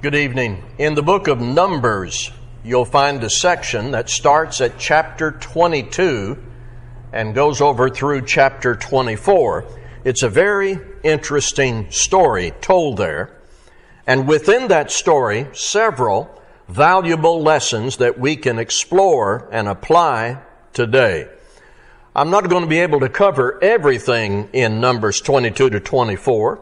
Good 0.00 0.14
evening. 0.14 0.62
In 0.78 0.94
the 0.94 1.02
book 1.02 1.26
of 1.26 1.40
Numbers, 1.40 2.30
you'll 2.62 2.84
find 2.84 3.20
a 3.24 3.28
section 3.28 3.90
that 3.90 4.08
starts 4.08 4.60
at 4.60 4.78
chapter 4.78 5.32
22 5.32 6.38
and 7.12 7.34
goes 7.34 7.60
over 7.60 7.90
through 7.90 8.24
chapter 8.24 8.76
24. 8.76 9.64
It's 10.04 10.22
a 10.22 10.28
very 10.28 10.78
interesting 11.02 11.90
story 11.90 12.52
told 12.60 12.98
there. 12.98 13.40
And 14.06 14.28
within 14.28 14.68
that 14.68 14.92
story, 14.92 15.48
several 15.52 16.30
valuable 16.68 17.42
lessons 17.42 17.96
that 17.96 18.20
we 18.20 18.36
can 18.36 18.60
explore 18.60 19.48
and 19.50 19.66
apply 19.66 20.40
today. 20.74 21.28
I'm 22.14 22.30
not 22.30 22.48
going 22.48 22.62
to 22.62 22.68
be 22.68 22.78
able 22.78 23.00
to 23.00 23.08
cover 23.08 23.58
everything 23.60 24.48
in 24.52 24.80
Numbers 24.80 25.20
22 25.20 25.70
to 25.70 25.80
24, 25.80 26.60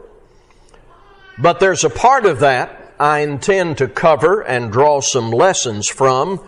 but 1.37 1.59
there's 1.59 1.83
a 1.83 1.91
part 1.91 2.25
of 2.25 2.39
that 2.39 2.85
I 2.99 3.19
intend 3.19 3.77
to 3.77 3.87
cover 3.87 4.41
and 4.41 4.71
draw 4.71 5.01
some 5.01 5.31
lessons 5.31 5.87
from 5.87 6.39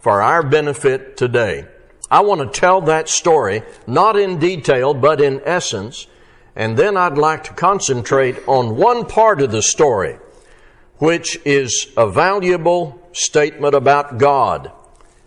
for 0.00 0.22
our 0.22 0.42
benefit 0.42 1.16
today. 1.16 1.66
I 2.10 2.20
want 2.20 2.40
to 2.40 2.60
tell 2.60 2.80
that 2.82 3.08
story, 3.08 3.62
not 3.86 4.18
in 4.18 4.38
detail, 4.38 4.94
but 4.94 5.20
in 5.20 5.42
essence, 5.44 6.06
and 6.56 6.76
then 6.76 6.96
I'd 6.96 7.18
like 7.18 7.44
to 7.44 7.52
concentrate 7.52 8.36
on 8.48 8.76
one 8.76 9.04
part 9.04 9.42
of 9.42 9.52
the 9.52 9.62
story, 9.62 10.18
which 10.96 11.38
is 11.44 11.92
a 11.96 12.10
valuable 12.10 13.06
statement 13.12 13.74
about 13.74 14.16
God. 14.16 14.72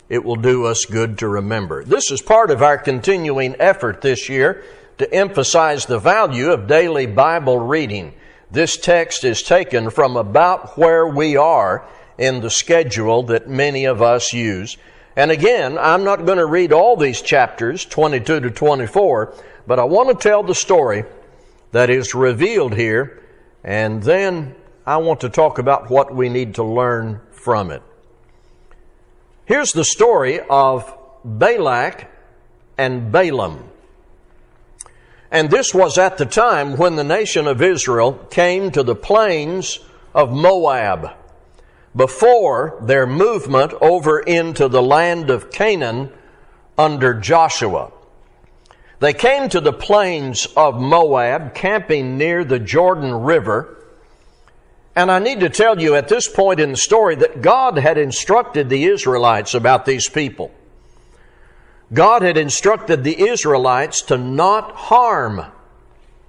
It 0.09 0.25
will 0.25 0.35
do 0.35 0.65
us 0.65 0.85
good 0.85 1.19
to 1.19 1.27
remember. 1.27 1.83
This 1.83 2.11
is 2.11 2.21
part 2.21 2.49
of 2.49 2.63
our 2.63 2.77
continuing 2.77 3.55
effort 3.59 4.01
this 4.01 4.27
year 4.27 4.63
to 4.97 5.13
emphasize 5.13 5.85
the 5.85 5.99
value 5.99 6.51
of 6.51 6.67
daily 6.67 7.05
Bible 7.05 7.59
reading. 7.59 8.13
This 8.51 8.75
text 8.75 9.23
is 9.23 9.41
taken 9.41 9.89
from 9.89 10.17
about 10.17 10.77
where 10.77 11.07
we 11.07 11.37
are 11.37 11.87
in 12.17 12.41
the 12.41 12.49
schedule 12.49 13.23
that 13.23 13.47
many 13.47 13.85
of 13.85 14.01
us 14.01 14.33
use. 14.33 14.77
And 15.15 15.31
again, 15.31 15.77
I'm 15.77 16.03
not 16.03 16.25
going 16.25 16.37
to 16.37 16.45
read 16.45 16.73
all 16.73 16.97
these 16.97 17.21
chapters, 17.21 17.85
22 17.85 18.41
to 18.41 18.51
24, 18.51 19.33
but 19.65 19.79
I 19.79 19.85
want 19.85 20.09
to 20.09 20.29
tell 20.29 20.43
the 20.43 20.53
story 20.53 21.05
that 21.71 21.89
is 21.89 22.13
revealed 22.13 22.75
here, 22.75 23.23
and 23.63 24.03
then 24.03 24.55
I 24.85 24.97
want 24.97 25.21
to 25.21 25.29
talk 25.29 25.57
about 25.57 25.89
what 25.89 26.13
we 26.13 26.27
need 26.27 26.55
to 26.55 26.63
learn 26.63 27.21
from 27.31 27.71
it. 27.71 27.81
Here's 29.45 29.71
the 29.71 29.85
story 29.85 30.41
of 30.49 30.93
Balak 31.23 32.11
and 32.77 33.11
Balaam. 33.11 33.70
And 35.31 35.49
this 35.49 35.73
was 35.73 35.97
at 35.97 36.17
the 36.17 36.25
time 36.25 36.75
when 36.75 36.97
the 36.97 37.05
nation 37.05 37.47
of 37.47 37.61
Israel 37.61 38.13
came 38.29 38.69
to 38.71 38.83
the 38.83 38.95
plains 38.95 39.79
of 40.13 40.31
Moab 40.31 41.15
before 41.95 42.77
their 42.81 43.07
movement 43.07 43.73
over 43.81 44.19
into 44.19 44.67
the 44.67 44.81
land 44.81 45.29
of 45.29 45.49
Canaan 45.49 46.11
under 46.77 47.13
Joshua. 47.13 47.91
They 48.99 49.13
came 49.13 49.49
to 49.49 49.61
the 49.61 49.73
plains 49.73 50.47
of 50.57 50.79
Moab, 50.79 51.55
camping 51.55 52.17
near 52.17 52.43
the 52.43 52.59
Jordan 52.59 53.13
River. 53.13 53.77
And 54.95 55.09
I 55.09 55.19
need 55.19 55.39
to 55.39 55.49
tell 55.49 55.81
you 55.81 55.95
at 55.95 56.09
this 56.09 56.27
point 56.27 56.59
in 56.59 56.71
the 56.71 56.77
story 56.77 57.15
that 57.15 57.41
God 57.41 57.77
had 57.77 57.97
instructed 57.97 58.69
the 58.69 58.83
Israelites 58.83 59.53
about 59.53 59.85
these 59.85 60.07
people. 60.07 60.51
God 61.93 62.21
had 62.21 62.37
instructed 62.37 63.03
the 63.03 63.27
Israelites 63.27 64.01
to 64.03 64.17
not 64.17 64.71
harm 64.71 65.45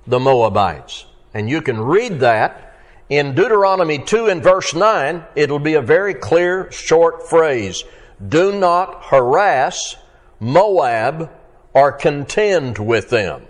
the 0.06 0.19
Moabites. 0.19 1.04
And 1.34 1.48
you 1.48 1.62
can 1.62 1.80
read 1.80 2.20
that 2.20 2.74
in 3.08 3.34
Deuteronomy 3.34 3.98
2 3.98 4.27
and 4.27 4.42
verse 4.42 4.74
9. 4.74 5.24
It'll 5.36 5.60
be 5.60 5.74
a 5.74 5.82
very 5.82 6.14
clear, 6.14 6.70
short 6.72 7.28
phrase. 7.28 7.84
Do 8.27 8.58
not 8.58 9.04
harass 9.04 9.96
Moab 10.41 11.31
or 11.72 11.92
contend 11.92 12.78
with 12.78 13.10
them. 13.10 13.47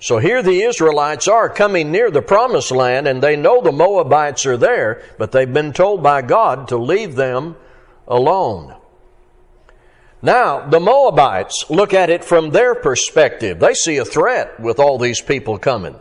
So 0.00 0.18
here 0.18 0.42
the 0.42 0.62
Israelites 0.62 1.28
are 1.28 1.48
coming 1.48 1.92
near 1.92 2.10
the 2.10 2.22
promised 2.22 2.72
land 2.72 3.06
and 3.06 3.22
they 3.22 3.36
know 3.36 3.62
the 3.62 3.72
Moabites 3.72 4.44
are 4.46 4.56
there, 4.56 5.02
but 5.16 5.32
they've 5.32 5.52
been 5.52 5.72
told 5.72 6.02
by 6.02 6.22
God 6.22 6.68
to 6.68 6.76
leave 6.76 7.14
them 7.14 7.56
alone. 8.06 8.74
Now, 10.22 10.64
the 10.68 10.78
Moabites 10.78 11.64
look 11.68 11.92
at 11.92 12.08
it 12.08 12.24
from 12.24 12.50
their 12.50 12.76
perspective. 12.76 13.58
They 13.58 13.74
see 13.74 13.96
a 13.96 14.04
threat 14.04 14.60
with 14.60 14.78
all 14.78 14.96
these 14.96 15.20
people 15.20 15.58
coming. 15.58 15.96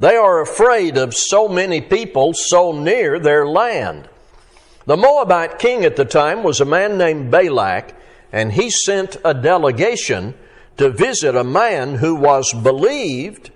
They 0.00 0.16
are 0.16 0.40
afraid 0.40 0.98
of 0.98 1.14
so 1.14 1.46
many 1.48 1.80
people 1.80 2.34
so 2.34 2.72
near 2.72 3.20
their 3.20 3.46
land. 3.46 4.08
The 4.86 4.96
Moabite 4.96 5.60
king 5.60 5.84
at 5.84 5.94
the 5.94 6.04
time 6.04 6.42
was 6.42 6.60
a 6.60 6.64
man 6.64 6.98
named 6.98 7.30
Balak, 7.30 7.94
and 8.32 8.52
he 8.52 8.68
sent 8.68 9.16
a 9.24 9.32
delegation 9.32 10.34
to 10.76 10.90
visit 10.90 11.36
a 11.36 11.44
man 11.44 11.94
who 11.94 12.16
was 12.16 12.52
believed 12.52 13.52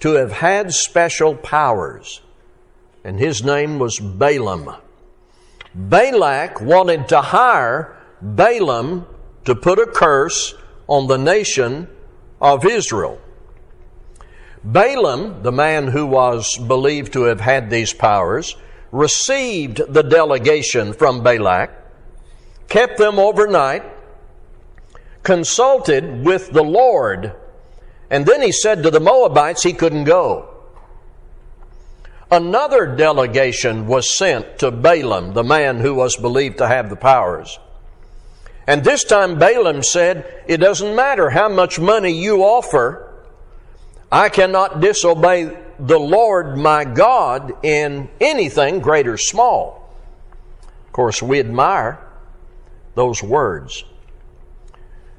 to 0.00 0.14
have 0.14 0.32
had 0.32 0.72
special 0.72 1.36
powers. 1.36 2.20
And 3.04 3.20
his 3.20 3.44
name 3.44 3.78
was 3.78 4.00
Balaam. 4.00 4.74
Balak 5.74 6.60
wanted 6.60 7.08
to 7.08 7.22
hire 7.22 7.96
Balaam 8.20 9.06
to 9.44 9.54
put 9.54 9.78
a 9.78 9.86
curse 9.86 10.54
on 10.86 11.06
the 11.06 11.18
nation 11.18 11.88
of 12.40 12.64
Israel. 12.64 13.20
Balaam, 14.64 15.42
the 15.42 15.52
man 15.52 15.88
who 15.88 16.06
was 16.06 16.56
believed 16.56 17.12
to 17.12 17.22
have 17.22 17.40
had 17.40 17.70
these 17.70 17.92
powers, 17.92 18.56
received 18.90 19.80
the 19.88 20.02
delegation 20.02 20.92
from 20.92 21.22
Balak, 21.22 21.70
kept 22.68 22.98
them 22.98 23.18
overnight, 23.18 23.82
consulted 25.22 26.24
with 26.24 26.50
the 26.52 26.64
Lord, 26.64 27.34
and 28.10 28.26
then 28.26 28.42
he 28.42 28.52
said 28.52 28.82
to 28.82 28.90
the 28.90 29.00
Moabites 29.00 29.62
he 29.62 29.72
couldn't 29.72 30.04
go. 30.04 30.54
Another 32.30 32.94
delegation 32.94 33.86
was 33.86 34.16
sent 34.16 34.58
to 34.58 34.70
Balaam, 34.70 35.32
the 35.32 35.44
man 35.44 35.78
who 35.80 35.94
was 35.94 36.16
believed 36.16 36.58
to 36.58 36.68
have 36.68 36.90
the 36.90 36.96
powers. 36.96 37.58
And 38.68 38.84
this 38.84 39.02
time 39.02 39.38
Balaam 39.38 39.82
said, 39.82 40.42
It 40.46 40.58
doesn't 40.58 40.94
matter 40.94 41.30
how 41.30 41.48
much 41.48 41.80
money 41.80 42.12
you 42.12 42.42
offer, 42.42 43.10
I 44.12 44.28
cannot 44.28 44.80
disobey 44.80 45.56
the 45.78 45.98
Lord 45.98 46.58
my 46.58 46.84
God 46.84 47.64
in 47.64 48.10
anything, 48.20 48.80
great 48.80 49.08
or 49.08 49.16
small. 49.16 49.90
Of 50.86 50.92
course, 50.92 51.22
we 51.22 51.40
admire 51.40 51.98
those 52.94 53.22
words. 53.22 53.84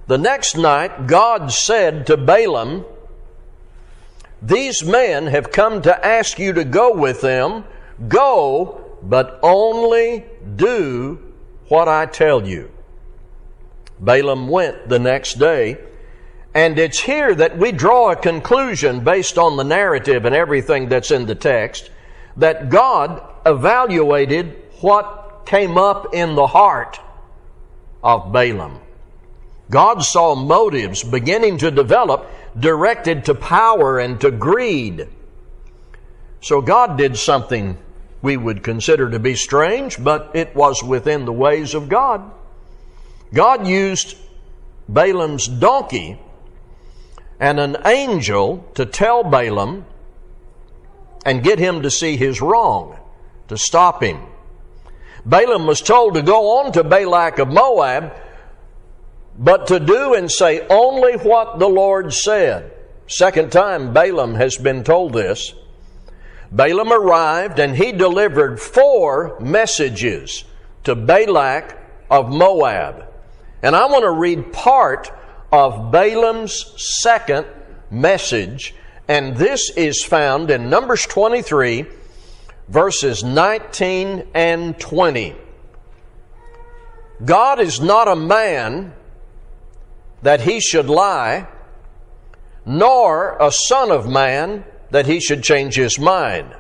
The 0.05 0.19
next 0.19 0.55
night, 0.55 1.07
God 1.07 1.51
said 1.51 2.05
to 2.05 2.17
Balaam, 2.17 2.85
These 4.43 4.83
men 4.83 5.25
have 5.25 5.51
come 5.51 5.81
to 5.81 6.05
ask 6.05 6.37
you 6.37 6.53
to 6.53 6.63
go 6.63 6.93
with 6.93 7.21
them. 7.21 7.63
Go, 8.07 8.95
but 9.01 9.39
only 9.41 10.25
do 10.55 11.33
what 11.67 11.87
I 11.87 12.05
tell 12.05 12.47
you. 12.47 12.69
Balaam 13.99 14.47
went 14.47 14.89
the 14.89 14.99
next 14.99 15.35
day. 15.35 15.77
And 16.53 16.79
it's 16.79 16.99
here 16.99 17.35
that 17.35 17.57
we 17.57 17.71
draw 17.71 18.11
a 18.11 18.15
conclusion 18.15 19.03
based 19.03 19.37
on 19.37 19.57
the 19.57 19.63
narrative 19.63 20.25
and 20.25 20.33
everything 20.33 20.89
that's 20.89 21.11
in 21.11 21.25
the 21.25 21.35
text 21.35 21.91
that 22.37 22.69
God 22.69 23.21
evaluated 23.45 24.55
what 24.81 25.43
came 25.45 25.77
up 25.77 26.13
in 26.13 26.35
the 26.35 26.47
heart 26.47 26.99
of 28.03 28.31
Balaam. 28.31 28.79
God 29.69 30.03
saw 30.03 30.35
motives 30.35 31.03
beginning 31.03 31.59
to 31.59 31.69
develop 31.69 32.27
directed 32.57 33.25
to 33.25 33.35
power 33.35 33.99
and 33.99 34.19
to 34.21 34.31
greed. 34.31 35.07
So 36.41 36.61
God 36.61 36.97
did 36.97 37.17
something 37.17 37.77
we 38.21 38.37
would 38.37 38.63
consider 38.63 39.09
to 39.09 39.19
be 39.19 39.35
strange, 39.35 40.01
but 40.03 40.31
it 40.33 40.55
was 40.55 40.83
within 40.83 41.25
the 41.25 41.33
ways 41.33 41.73
of 41.73 41.89
God. 41.89 42.31
God 43.33 43.67
used 43.67 44.17
Balaam's 44.87 45.47
donkey 45.47 46.19
and 47.39 47.59
an 47.59 47.77
angel 47.85 48.65
to 48.73 48.85
tell 48.85 49.23
Balaam 49.23 49.85
and 51.25 51.43
get 51.43 51.59
him 51.59 51.83
to 51.83 51.91
see 51.91 52.17
his 52.17 52.41
wrong, 52.41 52.97
to 53.47 53.57
stop 53.57 54.01
him. 54.01 54.19
Balaam 55.25 55.67
was 55.67 55.81
told 55.81 56.15
to 56.15 56.21
go 56.21 56.59
on 56.59 56.71
to 56.71 56.83
Balak 56.83 57.39
of 57.39 57.49
Moab, 57.49 58.13
but 59.37 59.67
to 59.67 59.79
do 59.79 60.15
and 60.15 60.29
say 60.31 60.65
only 60.67 61.13
what 61.17 61.59
the 61.59 61.67
Lord 61.67 62.13
said. 62.13 62.71
Second 63.07 63.51
time 63.51 63.93
Balaam 63.93 64.35
has 64.35 64.57
been 64.57 64.83
told 64.83 65.13
this. 65.13 65.53
Balaam 66.51 66.91
arrived 66.91 67.59
and 67.59 67.75
he 67.75 67.91
delivered 67.91 68.59
four 68.59 69.39
messages 69.39 70.45
to 70.83 70.95
Balak 70.95 71.77
of 72.09 72.29
Moab. 72.29 73.08
And 73.61 73.75
I 73.75 73.85
want 73.87 74.03
to 74.03 74.11
read 74.11 74.53
part 74.53 75.11
of 75.51 75.91
Balaam's 75.91 76.73
second 77.01 77.45
message, 77.91 78.73
and 79.07 79.35
this 79.35 79.69
is 79.71 80.03
found 80.03 80.51
in 80.51 80.69
Numbers 80.69 81.05
23, 81.05 81.85
verses 82.67 83.23
19 83.23 84.27
and 84.33 84.79
20. 84.79 85.35
God 87.25 87.59
is 87.59 87.81
not 87.81 88.07
a 88.07 88.15
man 88.15 88.93
that 90.21 90.41
he 90.41 90.61
should 90.61 90.87
lie, 90.87 91.47
nor 92.65 93.35
a 93.39 93.51
son 93.51 93.91
of 93.91 94.07
man 94.07 94.63
that 94.91 95.05
he 95.05 95.19
should 95.19 95.43
change 95.43 95.75
his 95.75 95.99
mind. 95.99 96.55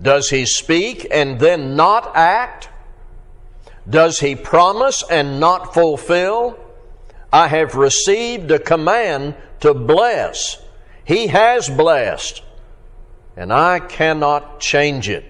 Does 0.00 0.30
he 0.30 0.46
speak 0.46 1.06
and 1.10 1.38
then 1.40 1.76
not 1.76 2.12
act? 2.14 2.68
Does 3.88 4.18
he 4.18 4.34
promise 4.34 5.04
and 5.08 5.38
not 5.38 5.74
fulfill? 5.74 6.58
I 7.32 7.48
have 7.48 7.74
received 7.74 8.50
a 8.50 8.58
command 8.58 9.34
to 9.60 9.74
bless. 9.74 10.62
He 11.04 11.28
has 11.28 11.68
blessed, 11.68 12.42
and 13.36 13.52
I 13.52 13.78
cannot 13.80 14.60
change 14.60 15.08
it. 15.08 15.24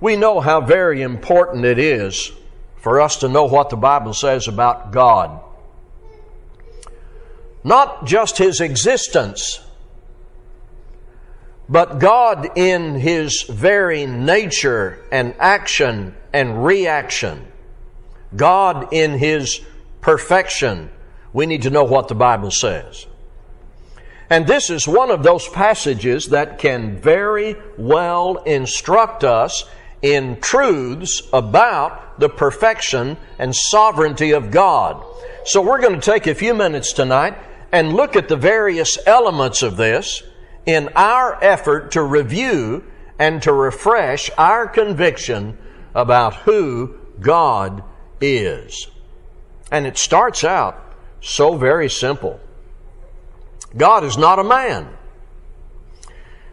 We 0.00 0.16
know 0.16 0.40
how 0.40 0.60
very 0.60 1.02
important 1.02 1.64
it 1.64 1.78
is 1.78 2.30
for 2.76 3.00
us 3.00 3.16
to 3.16 3.28
know 3.28 3.44
what 3.44 3.70
the 3.70 3.76
Bible 3.76 4.12
says 4.12 4.48
about 4.48 4.92
God. 4.92 5.40
Not 7.62 8.04
just 8.06 8.36
His 8.36 8.60
existence, 8.60 9.63
but 11.68 11.98
God 11.98 12.56
in 12.56 12.96
His 12.96 13.42
very 13.42 14.06
nature 14.06 15.02
and 15.10 15.34
action 15.38 16.14
and 16.32 16.64
reaction. 16.64 17.46
God 18.36 18.92
in 18.92 19.18
His 19.18 19.60
perfection. 20.00 20.90
We 21.32 21.46
need 21.46 21.62
to 21.62 21.70
know 21.70 21.84
what 21.84 22.08
the 22.08 22.14
Bible 22.14 22.50
says. 22.50 23.06
And 24.30 24.46
this 24.46 24.70
is 24.70 24.88
one 24.88 25.10
of 25.10 25.22
those 25.22 25.48
passages 25.48 26.28
that 26.28 26.58
can 26.58 26.96
very 26.96 27.56
well 27.76 28.36
instruct 28.44 29.22
us 29.22 29.64
in 30.02 30.40
truths 30.40 31.22
about 31.32 32.20
the 32.20 32.28
perfection 32.28 33.16
and 33.38 33.54
sovereignty 33.54 34.32
of 34.32 34.50
God. 34.50 35.02
So 35.44 35.62
we're 35.62 35.80
going 35.80 35.98
to 35.98 36.10
take 36.10 36.26
a 36.26 36.34
few 36.34 36.54
minutes 36.54 36.92
tonight 36.92 37.36
and 37.72 37.92
look 37.92 38.16
at 38.16 38.28
the 38.28 38.36
various 38.36 38.98
elements 39.06 39.62
of 39.62 39.76
this 39.76 40.22
in 40.66 40.88
our 40.94 41.42
effort 41.42 41.92
to 41.92 42.02
review 42.02 42.84
and 43.18 43.42
to 43.42 43.52
refresh 43.52 44.30
our 44.36 44.66
conviction 44.66 45.56
about 45.94 46.34
who 46.36 46.96
God 47.20 47.82
is. 48.20 48.88
And 49.70 49.86
it 49.86 49.96
starts 49.96 50.44
out 50.44 50.80
so 51.20 51.56
very 51.56 51.88
simple. 51.88 52.40
God 53.76 54.04
is 54.04 54.16
not 54.16 54.38
a 54.38 54.44
man. 54.44 54.88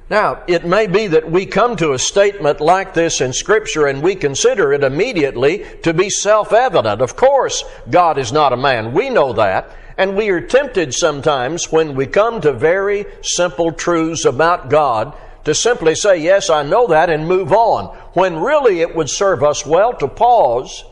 Now, 0.10 0.44
it 0.46 0.66
may 0.66 0.88
be 0.88 1.08
that 1.08 1.32
we 1.32 1.46
come 1.46 1.78
to 1.78 1.94
a 1.94 2.00
statement 2.00 2.60
like 2.60 2.94
this 2.94 3.22
in 3.22 3.32
Scripture 3.32 3.88
and 3.88 4.04
we 4.04 4.16
consider 4.16 4.74
it 4.74 4.84
immediately 4.84 5.66
to 5.84 5.94
be 5.94 6.10
self 6.10 6.52
evident. 6.52 7.02
Of 7.02 7.16
course, 7.16 7.64
God 7.90 8.18
is 8.18 8.34
not 8.34 8.52
a 8.52 8.58
man. 8.58 8.92
We 8.92 9.10
know 9.10 9.32
that. 9.34 9.72
And 9.98 10.16
we 10.16 10.30
are 10.30 10.42
tempted 10.42 10.94
sometimes 10.94 11.72
when 11.72 11.96
we 11.96 12.08
come 12.08 12.42
to 12.42 12.54
very 12.54 13.06
simple 13.22 13.72
truths 13.72 14.26
about 14.26 14.70
God 14.70 15.16
to 15.46 15.54
simply 15.54 15.96
say, 15.96 16.18
Yes, 16.18 16.50
I 16.50 16.64
know 16.64 16.88
that, 16.88 17.10
and 17.10 17.28
move 17.28 17.52
on, 17.52 17.88
when 18.14 18.38
really 18.38 18.82
it 18.82 18.96
would 18.96 19.10
serve 19.10 19.44
us 19.44 19.66
well 19.66 19.94
to 19.98 20.08
pause 20.08 20.84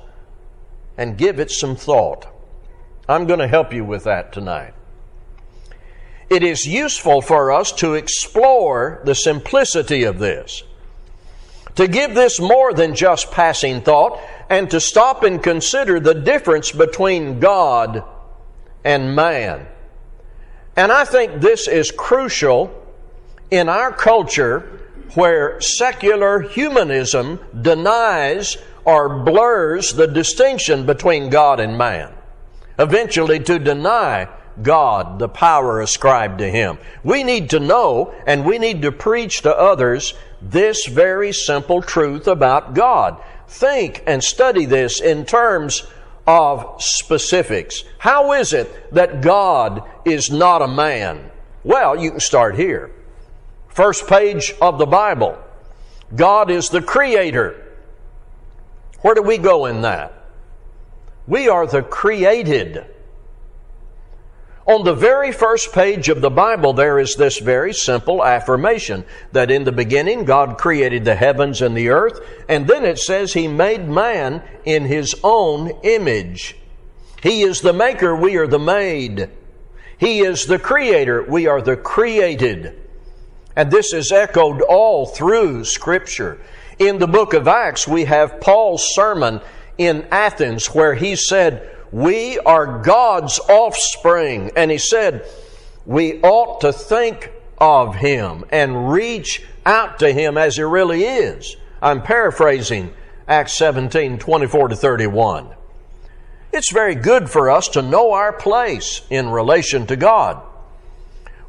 and 0.97 1.17
give 1.17 1.39
it 1.39 1.51
some 1.51 1.75
thought. 1.75 2.27
I'm 3.07 3.25
going 3.25 3.39
to 3.39 3.47
help 3.47 3.73
you 3.73 3.85
with 3.85 4.03
that 4.03 4.33
tonight 4.33 4.73
it 6.29 6.43
is 6.43 6.65
useful 6.65 7.21
for 7.21 7.51
us 7.51 7.71
to 7.71 7.95
explore 7.95 9.01
the 9.03 9.15
simplicity 9.15 10.03
of 10.03 10.19
this, 10.19 10.63
to 11.75 11.87
give 11.87 12.13
this 12.13 12.39
more 12.39 12.73
than 12.73 12.95
just 12.95 13.31
passing 13.31 13.81
thought, 13.81 14.19
and 14.49 14.69
to 14.69 14.79
stop 14.79 15.23
and 15.23 15.41
consider 15.41 15.99
the 15.99 16.13
difference 16.13 16.71
between 16.71 17.39
God 17.39 18.03
and 18.83 19.15
man. 19.15 19.67
And 20.75 20.91
I 20.91 21.05
think 21.05 21.41
this 21.41 21.67
is 21.67 21.91
crucial 21.91 22.73
in 23.51 23.69
our 23.69 23.91
culture 23.91 24.79
where 25.15 25.59
secular 25.59 26.41
humanism 26.41 27.39
denies 27.59 28.57
or 28.85 29.23
blurs 29.23 29.93
the 29.93 30.07
distinction 30.07 30.85
between 30.85 31.29
God 31.29 31.59
and 31.59 31.77
man. 31.77 32.13
Eventually, 32.77 33.39
to 33.41 33.59
deny 33.59 34.29
God, 34.61 35.19
the 35.19 35.29
power 35.29 35.81
ascribed 35.81 36.39
to 36.39 36.49
Him. 36.49 36.77
We 37.03 37.23
need 37.23 37.49
to 37.51 37.59
know 37.59 38.13
and 38.25 38.45
we 38.45 38.57
need 38.57 38.81
to 38.83 38.91
preach 38.91 39.41
to 39.41 39.55
others 39.55 40.13
this 40.41 40.85
very 40.85 41.33
simple 41.33 41.81
truth 41.81 42.27
about 42.27 42.73
God. 42.73 43.21
Think 43.47 44.03
and 44.05 44.23
study 44.23 44.65
this 44.65 45.01
in 45.01 45.25
terms 45.25 45.85
of 46.29 46.79
specifics. 46.79 47.83
How 47.97 48.33
is 48.33 48.53
it 48.53 48.93
that 48.93 49.21
God 49.21 49.81
is 50.05 50.29
not 50.29 50.61
a 50.61 50.67
man? 50.67 51.31
Well, 51.63 51.95
you 51.95 52.11
can 52.11 52.19
start 52.19 52.53
here. 52.53 52.91
First 53.69 54.07
page 54.07 54.53
of 54.61 54.77
the 54.77 54.85
Bible. 54.85 55.39
God 56.15 56.51
is 56.51 56.69
the 56.69 56.83
creator. 56.83 57.75
Where 59.01 59.15
do 59.15 59.23
we 59.23 59.39
go 59.39 59.65
in 59.65 59.81
that? 59.81 60.23
We 61.25 61.49
are 61.49 61.65
the 61.65 61.81
created. 61.81 62.85
On 64.69 64.83
the 64.83 64.93
very 64.93 65.31
first 65.31 65.73
page 65.73 66.09
of 66.09 66.21
the 66.21 66.29
Bible, 66.29 66.73
there 66.73 66.99
is 66.99 67.15
this 67.15 67.39
very 67.39 67.73
simple 67.73 68.23
affirmation 68.23 69.03
that 69.31 69.49
in 69.49 69.63
the 69.63 69.71
beginning 69.71 70.25
God 70.25 70.59
created 70.59 71.03
the 71.05 71.15
heavens 71.15 71.63
and 71.63 71.75
the 71.75 71.89
earth, 71.89 72.19
and 72.47 72.67
then 72.67 72.85
it 72.85 72.99
says 72.99 73.33
He 73.33 73.47
made 73.47 73.89
man 73.89 74.43
in 74.65 74.85
His 74.85 75.15
own 75.23 75.71
image. 75.81 76.55
He 77.23 77.41
is 77.41 77.61
the 77.61 77.73
maker, 77.73 78.15
we 78.15 78.37
are 78.37 78.45
the 78.45 78.59
made. 78.59 79.31
He 79.97 80.19
is 80.19 80.45
the 80.45 80.59
creator, 80.59 81.25
we 81.27 81.47
are 81.47 81.63
the 81.63 81.75
created. 81.75 82.79
And 83.55 83.71
this 83.71 83.91
is 83.91 84.11
echoed 84.11 84.61
all 84.61 85.07
through 85.07 85.65
Scripture. 85.65 86.39
In 86.77 86.99
the 86.99 87.07
book 87.07 87.33
of 87.33 87.47
Acts, 87.47 87.87
we 87.87 88.05
have 88.05 88.39
Paul's 88.39 88.93
sermon 88.93 89.41
in 89.79 90.07
Athens 90.11 90.67
where 90.67 90.93
he 90.93 91.15
said, 91.15 91.75
we 91.91 92.39
are 92.39 92.81
God's 92.81 93.39
offspring. 93.39 94.51
And 94.55 94.71
he 94.71 94.77
said, 94.77 95.25
we 95.85 96.21
ought 96.21 96.61
to 96.61 96.71
think 96.71 97.31
of 97.57 97.95
him 97.95 98.45
and 98.51 98.91
reach 98.91 99.43
out 99.65 99.99
to 99.99 100.11
him 100.11 100.37
as 100.37 100.55
he 100.55 100.63
really 100.63 101.03
is. 101.03 101.55
I'm 101.81 102.01
paraphrasing 102.01 102.93
Acts 103.27 103.53
17, 103.53 104.17
24 104.17 104.69
to 104.69 104.75
31. 104.75 105.49
It's 106.51 106.71
very 106.71 106.95
good 106.95 107.29
for 107.29 107.51
us 107.51 107.69
to 107.69 107.81
know 107.81 108.13
our 108.13 108.33
place 108.33 109.01
in 109.09 109.29
relation 109.29 109.85
to 109.87 109.95
God. 109.95 110.41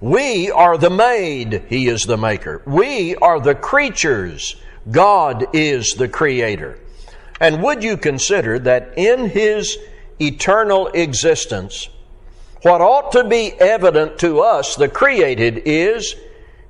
We 0.00 0.50
are 0.50 0.78
the 0.78 0.90
made, 0.90 1.64
He 1.68 1.88
is 1.88 2.04
the 2.04 2.16
maker. 2.16 2.62
We 2.66 3.16
are 3.16 3.40
the 3.40 3.54
creatures, 3.54 4.56
God 4.90 5.54
is 5.54 5.92
the 5.94 6.08
creator. 6.08 6.78
And 7.40 7.62
would 7.62 7.82
you 7.82 7.96
consider 7.96 8.58
that 8.60 8.94
in 8.96 9.28
His 9.30 9.78
eternal 10.20 10.88
existence, 10.88 11.88
what 12.62 12.80
ought 12.80 13.12
to 13.12 13.24
be 13.24 13.52
evident 13.52 14.18
to 14.18 14.40
us, 14.40 14.76
the 14.76 14.88
created, 14.88 15.62
is 15.64 16.14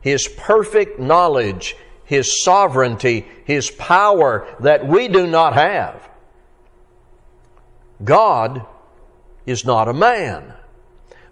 His 0.01 0.29
perfect 0.29 1.01
knowledge, 1.01 1.77
His 2.05 2.43
sovereignty, 2.45 3.27
His 3.45 3.71
power 3.71 4.47
that 4.61 4.87
we 4.87 5.09
do 5.09 5.27
not 5.27 5.55
have. 5.55 6.09
God 8.05 8.65
is 9.47 9.65
not 9.65 9.89
a 9.89 9.93
man. 9.93 10.55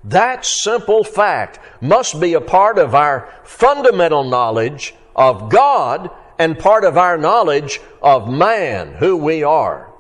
That 0.05 0.45
simple 0.45 1.05
fact 1.05 1.59
must 1.81 2.21
be 2.21 2.35
a 2.35 2.41
part 2.41 2.79
of 2.79 2.95
our 2.95 3.33
fundamental 3.45 4.25
knowledge 4.25 4.95
of 5.15 5.51
God 5.51 6.11
and 6.39 6.59
part 6.59 6.85
of 6.85 6.97
our 6.97 7.19
knowledge 7.19 7.81
of 8.01 8.29
man, 8.29 8.95
who 8.95 9.17
we 9.17 9.43
are. 9.43 9.93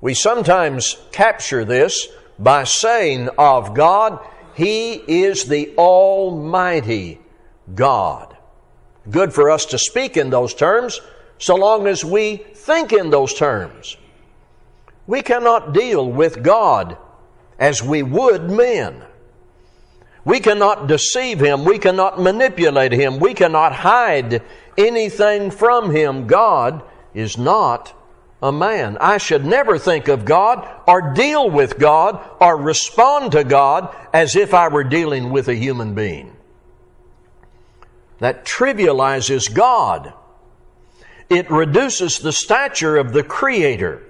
We 0.00 0.14
sometimes 0.14 0.96
capture 1.12 1.64
this 1.64 2.08
by 2.38 2.64
saying 2.64 3.28
of 3.38 3.74
God, 3.74 4.20
He 4.54 4.92
is 4.92 5.44
the 5.44 5.74
Almighty 5.76 7.20
God. 7.74 8.36
Good 9.10 9.32
for 9.32 9.50
us 9.50 9.66
to 9.66 9.78
speak 9.78 10.16
in 10.16 10.30
those 10.30 10.54
terms 10.54 11.00
so 11.38 11.54
long 11.54 11.86
as 11.86 12.04
we 12.04 12.36
think 12.36 12.92
in 12.92 13.10
those 13.10 13.34
terms. 13.34 13.96
We 15.06 15.22
cannot 15.22 15.72
deal 15.72 16.10
with 16.10 16.42
God 16.42 16.98
as 17.58 17.82
we 17.82 18.02
would 18.02 18.50
men. 18.50 19.02
We 20.24 20.40
cannot 20.40 20.88
deceive 20.88 21.38
Him. 21.38 21.64
We 21.64 21.78
cannot 21.78 22.20
manipulate 22.20 22.92
Him. 22.92 23.20
We 23.20 23.32
cannot 23.32 23.72
hide 23.72 24.42
anything 24.76 25.52
from 25.52 25.94
Him. 25.94 26.26
God 26.26 26.82
is 27.14 27.38
not 27.38 27.95
a 28.42 28.52
man. 28.52 28.98
I 29.00 29.18
should 29.18 29.44
never 29.44 29.78
think 29.78 30.08
of 30.08 30.24
God 30.24 30.68
or 30.86 31.14
deal 31.14 31.50
with 31.50 31.78
God 31.78 32.22
or 32.40 32.56
respond 32.56 33.32
to 33.32 33.44
God 33.44 33.94
as 34.12 34.36
if 34.36 34.54
I 34.54 34.68
were 34.68 34.84
dealing 34.84 35.30
with 35.30 35.48
a 35.48 35.54
human 35.54 35.94
being. 35.94 36.32
that 38.18 38.44
trivializes 38.46 39.52
God. 39.52 40.12
It 41.28 41.50
reduces 41.50 42.18
the 42.18 42.32
stature 42.32 42.96
of 42.96 43.12
the 43.12 43.22
Creator. 43.22 44.02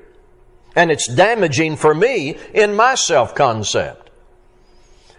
And 0.76 0.90
it's 0.90 1.09
damaging 1.09 1.76
for 1.76 1.95
me 1.95 2.37
in 2.54 2.76
my 2.76 2.95
self 2.95 3.35
concept. 3.35 4.11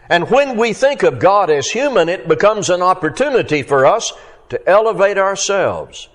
And 0.09 0.29
when 0.29 0.57
we 0.57 0.73
think 0.73 1.03
of 1.03 1.19
God 1.19 1.49
as 1.49 1.67
human, 1.69 2.07
it 2.07 2.27
becomes 2.27 2.69
an 2.69 2.81
opportunity 2.81 3.63
for 3.63 3.85
us 3.85 4.13
to 4.49 4.69
elevate 4.69 5.17
ourselves 5.17 6.07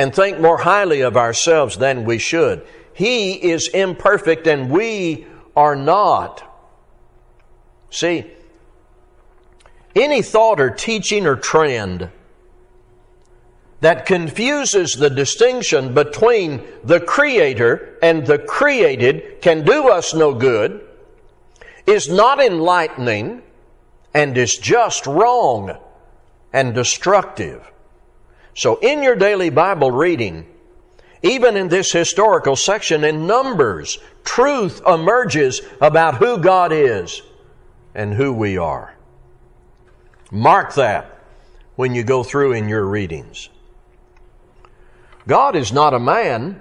and 0.00 0.14
think 0.14 0.40
more 0.40 0.56
highly 0.56 1.02
of 1.02 1.14
ourselves 1.14 1.76
than 1.76 2.06
we 2.06 2.16
should. 2.16 2.66
He 2.94 3.32
is 3.34 3.68
imperfect 3.68 4.46
and 4.46 4.70
we 4.70 5.26
are 5.54 5.76
not. 5.76 6.42
See, 7.90 8.24
any 9.94 10.22
thought 10.22 10.58
or 10.58 10.70
teaching 10.70 11.26
or 11.26 11.36
trend 11.36 12.08
that 13.82 14.06
confuses 14.06 14.94
the 14.94 15.10
distinction 15.10 15.92
between 15.92 16.62
the 16.82 17.00
Creator 17.00 17.98
and 18.02 18.26
the 18.26 18.38
created 18.38 19.42
can 19.42 19.66
do 19.66 19.90
us 19.90 20.14
no 20.14 20.32
good, 20.32 20.80
is 21.86 22.08
not 22.08 22.40
enlightening, 22.40 23.42
and 24.14 24.38
is 24.38 24.56
just 24.56 25.06
wrong 25.06 25.76
and 26.54 26.72
destructive. 26.74 27.70
So 28.60 28.76
in 28.76 29.02
your 29.02 29.16
daily 29.16 29.48
Bible 29.48 29.90
reading, 29.90 30.44
even 31.22 31.56
in 31.56 31.68
this 31.68 31.92
historical 31.92 32.56
section 32.56 33.04
in 33.04 33.26
Numbers, 33.26 33.96
truth 34.22 34.82
emerges 34.86 35.62
about 35.80 36.16
who 36.16 36.36
God 36.36 36.70
is 36.70 37.22
and 37.94 38.12
who 38.12 38.34
we 38.34 38.58
are. 38.58 38.94
Mark 40.30 40.74
that 40.74 41.22
when 41.76 41.94
you 41.94 42.04
go 42.04 42.22
through 42.22 42.52
in 42.52 42.68
your 42.68 42.84
readings. 42.84 43.48
God 45.26 45.56
is 45.56 45.72
not 45.72 45.94
a 45.94 45.98
man 45.98 46.60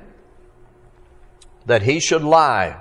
that 1.66 1.82
he 1.82 2.00
should 2.00 2.24
lie. 2.24 2.78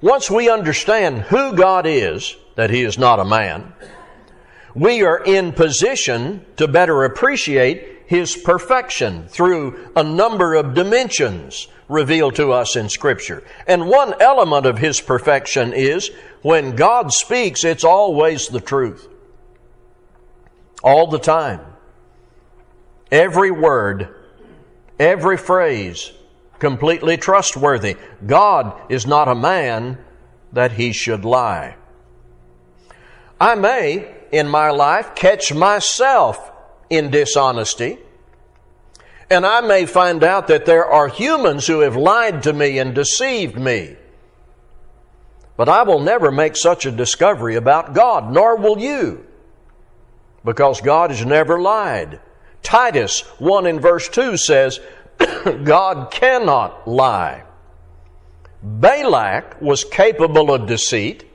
Once 0.00 0.28
we 0.28 0.50
understand 0.50 1.20
who 1.20 1.52
God 1.52 1.86
is, 1.86 2.34
that 2.56 2.70
he 2.70 2.82
is 2.82 2.98
not 2.98 3.20
a 3.20 3.24
man, 3.24 3.72
we 4.78 5.02
are 5.02 5.18
in 5.18 5.52
position 5.52 6.44
to 6.56 6.68
better 6.68 7.02
appreciate 7.02 8.04
his 8.06 8.36
perfection 8.36 9.26
through 9.26 9.90
a 9.96 10.04
number 10.04 10.54
of 10.54 10.74
dimensions 10.74 11.66
revealed 11.88 12.36
to 12.36 12.52
us 12.52 12.76
in 12.76 12.88
Scripture. 12.88 13.42
And 13.66 13.88
one 13.88 14.14
element 14.20 14.66
of 14.66 14.78
his 14.78 15.00
perfection 15.00 15.72
is 15.72 16.10
when 16.42 16.76
God 16.76 17.12
speaks, 17.12 17.64
it's 17.64 17.84
always 17.84 18.48
the 18.48 18.60
truth. 18.60 19.08
All 20.82 21.08
the 21.08 21.18
time. 21.18 21.60
Every 23.10 23.50
word, 23.50 24.14
every 24.98 25.36
phrase, 25.36 26.12
completely 26.60 27.16
trustworthy. 27.16 27.96
God 28.24 28.80
is 28.88 29.06
not 29.06 29.26
a 29.26 29.34
man 29.34 29.98
that 30.52 30.72
he 30.72 30.92
should 30.92 31.24
lie. 31.24 31.74
I 33.40 33.54
may, 33.56 34.14
in 34.32 34.48
my 34.48 34.70
life, 34.70 35.14
catch 35.14 35.52
myself 35.52 36.50
in 36.90 37.10
dishonesty. 37.10 37.98
And 39.30 39.44
I 39.44 39.60
may 39.60 39.84
find 39.84 40.24
out 40.24 40.48
that 40.48 40.64
there 40.64 40.86
are 40.86 41.08
humans 41.08 41.66
who 41.66 41.80
have 41.80 41.96
lied 41.96 42.42
to 42.44 42.52
me 42.52 42.78
and 42.78 42.94
deceived 42.94 43.58
me. 43.58 43.96
But 45.56 45.68
I 45.68 45.82
will 45.82 46.00
never 46.00 46.30
make 46.30 46.56
such 46.56 46.86
a 46.86 46.92
discovery 46.92 47.56
about 47.56 47.92
God, 47.92 48.32
nor 48.32 48.56
will 48.56 48.78
you, 48.78 49.26
because 50.44 50.80
God 50.80 51.10
has 51.10 51.26
never 51.26 51.60
lied. 51.60 52.20
Titus 52.62 53.20
1 53.38 53.66
in 53.66 53.80
verse 53.80 54.08
2 54.08 54.36
says, 54.36 54.80
God 55.64 56.10
cannot 56.10 56.86
lie. 56.86 57.42
Balak 58.62 59.60
was 59.60 59.84
capable 59.84 60.52
of 60.52 60.66
deceit. 60.66 61.27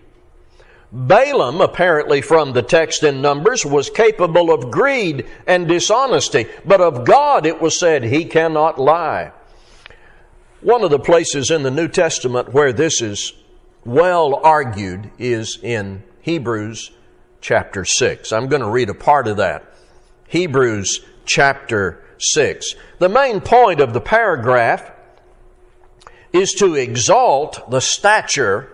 Balaam, 0.96 1.60
apparently 1.60 2.22
from 2.22 2.54
the 2.54 2.62
text 2.62 3.02
in 3.02 3.20
Numbers, 3.20 3.66
was 3.66 3.90
capable 3.90 4.54
of 4.54 4.70
greed 4.70 5.28
and 5.48 5.68
dishonesty, 5.68 6.46
but 6.64 6.82
of 6.82 7.04
God 7.04 7.48
it 7.48 7.60
was 7.60 7.80
said, 7.80 8.04
He 8.04 8.26
cannot 8.26 8.80
lie. 8.80 9.32
One 10.62 10.84
of 10.84 10.92
the 10.92 11.00
places 11.00 11.50
in 11.50 11.64
the 11.64 11.72
New 11.72 11.88
Testament 11.88 12.54
where 12.54 12.72
this 12.72 13.02
is 13.02 13.34
well 13.84 14.36
argued 14.36 15.10
is 15.18 15.58
in 15.64 16.04
Hebrews 16.22 16.92
chapter 17.42 17.86
6. 17.86 18.32
I'm 18.32 18.48
going 18.48 18.62
to 18.62 18.70
read 18.70 18.90
a 18.90 18.94
part 18.94 19.28
of 19.28 19.38
that. 19.38 19.66
Hebrews 20.28 21.04
chapter 21.26 22.04
6. 22.20 22.76
The 23.00 23.10
main 23.10 23.42
point 23.42 23.82
of 23.82 23.94
the 23.94 24.00
paragraph 24.00 24.92
is 26.32 26.54
to 26.54 26.76
exalt 26.76 27.70
the 27.72 27.82
stature 27.82 28.73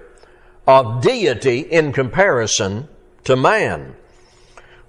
of 0.69 1.01
deity 1.01 1.61
in 1.61 1.91
comparison 1.91 2.87
to 3.23 3.35
man. 3.35 3.95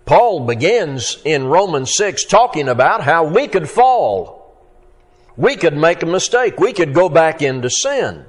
Paul 0.04 0.44
begins 0.44 1.16
in 1.24 1.46
Romans 1.46 1.96
6 1.96 2.26
talking 2.26 2.68
about 2.68 3.02
how 3.02 3.24
we 3.24 3.48
could 3.48 3.66
fall. 3.66 4.54
We 5.38 5.56
could 5.56 5.74
make 5.74 6.02
a 6.02 6.06
mistake. 6.06 6.60
We 6.60 6.74
could 6.74 6.92
go 6.92 7.08
back 7.08 7.40
into 7.40 7.70
sin. 7.70 8.26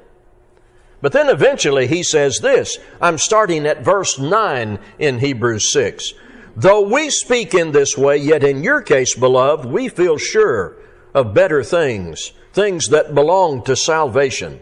But 1.02 1.12
then 1.12 1.28
eventually 1.28 1.88
he 1.88 2.04
says 2.04 2.40
this. 2.42 2.78
I'm 3.02 3.18
starting 3.18 3.68
at 3.68 3.84
verse 3.84 4.18
9 4.18 4.80
in 4.98 5.20
Hebrews 5.20 5.74
6. 5.74 6.14
Though 6.56 6.88
we 6.88 7.10
speak 7.10 7.54
in 7.54 7.74
this 7.74 7.98
way, 7.98 8.16
yet 8.16 8.46
in 8.46 8.64
your 8.64 8.82
case, 8.82 9.14
beloved, 9.14 9.66
we 9.66 9.90
feel 9.90 10.18
sure 10.18 10.78
of 11.14 11.34
better 11.34 11.66
things, 11.66 12.32
things 12.54 12.88
that 12.88 13.14
belong 13.14 13.62
to 13.64 13.76
salvation. 13.76 14.62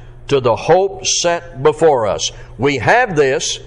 to 0.31 0.39
the 0.39 0.55
hope 0.55 1.05
set 1.05 1.61
before 1.61 2.07
us. 2.07 2.31
We 2.57 2.77
have 2.77 3.17
this 3.17 3.59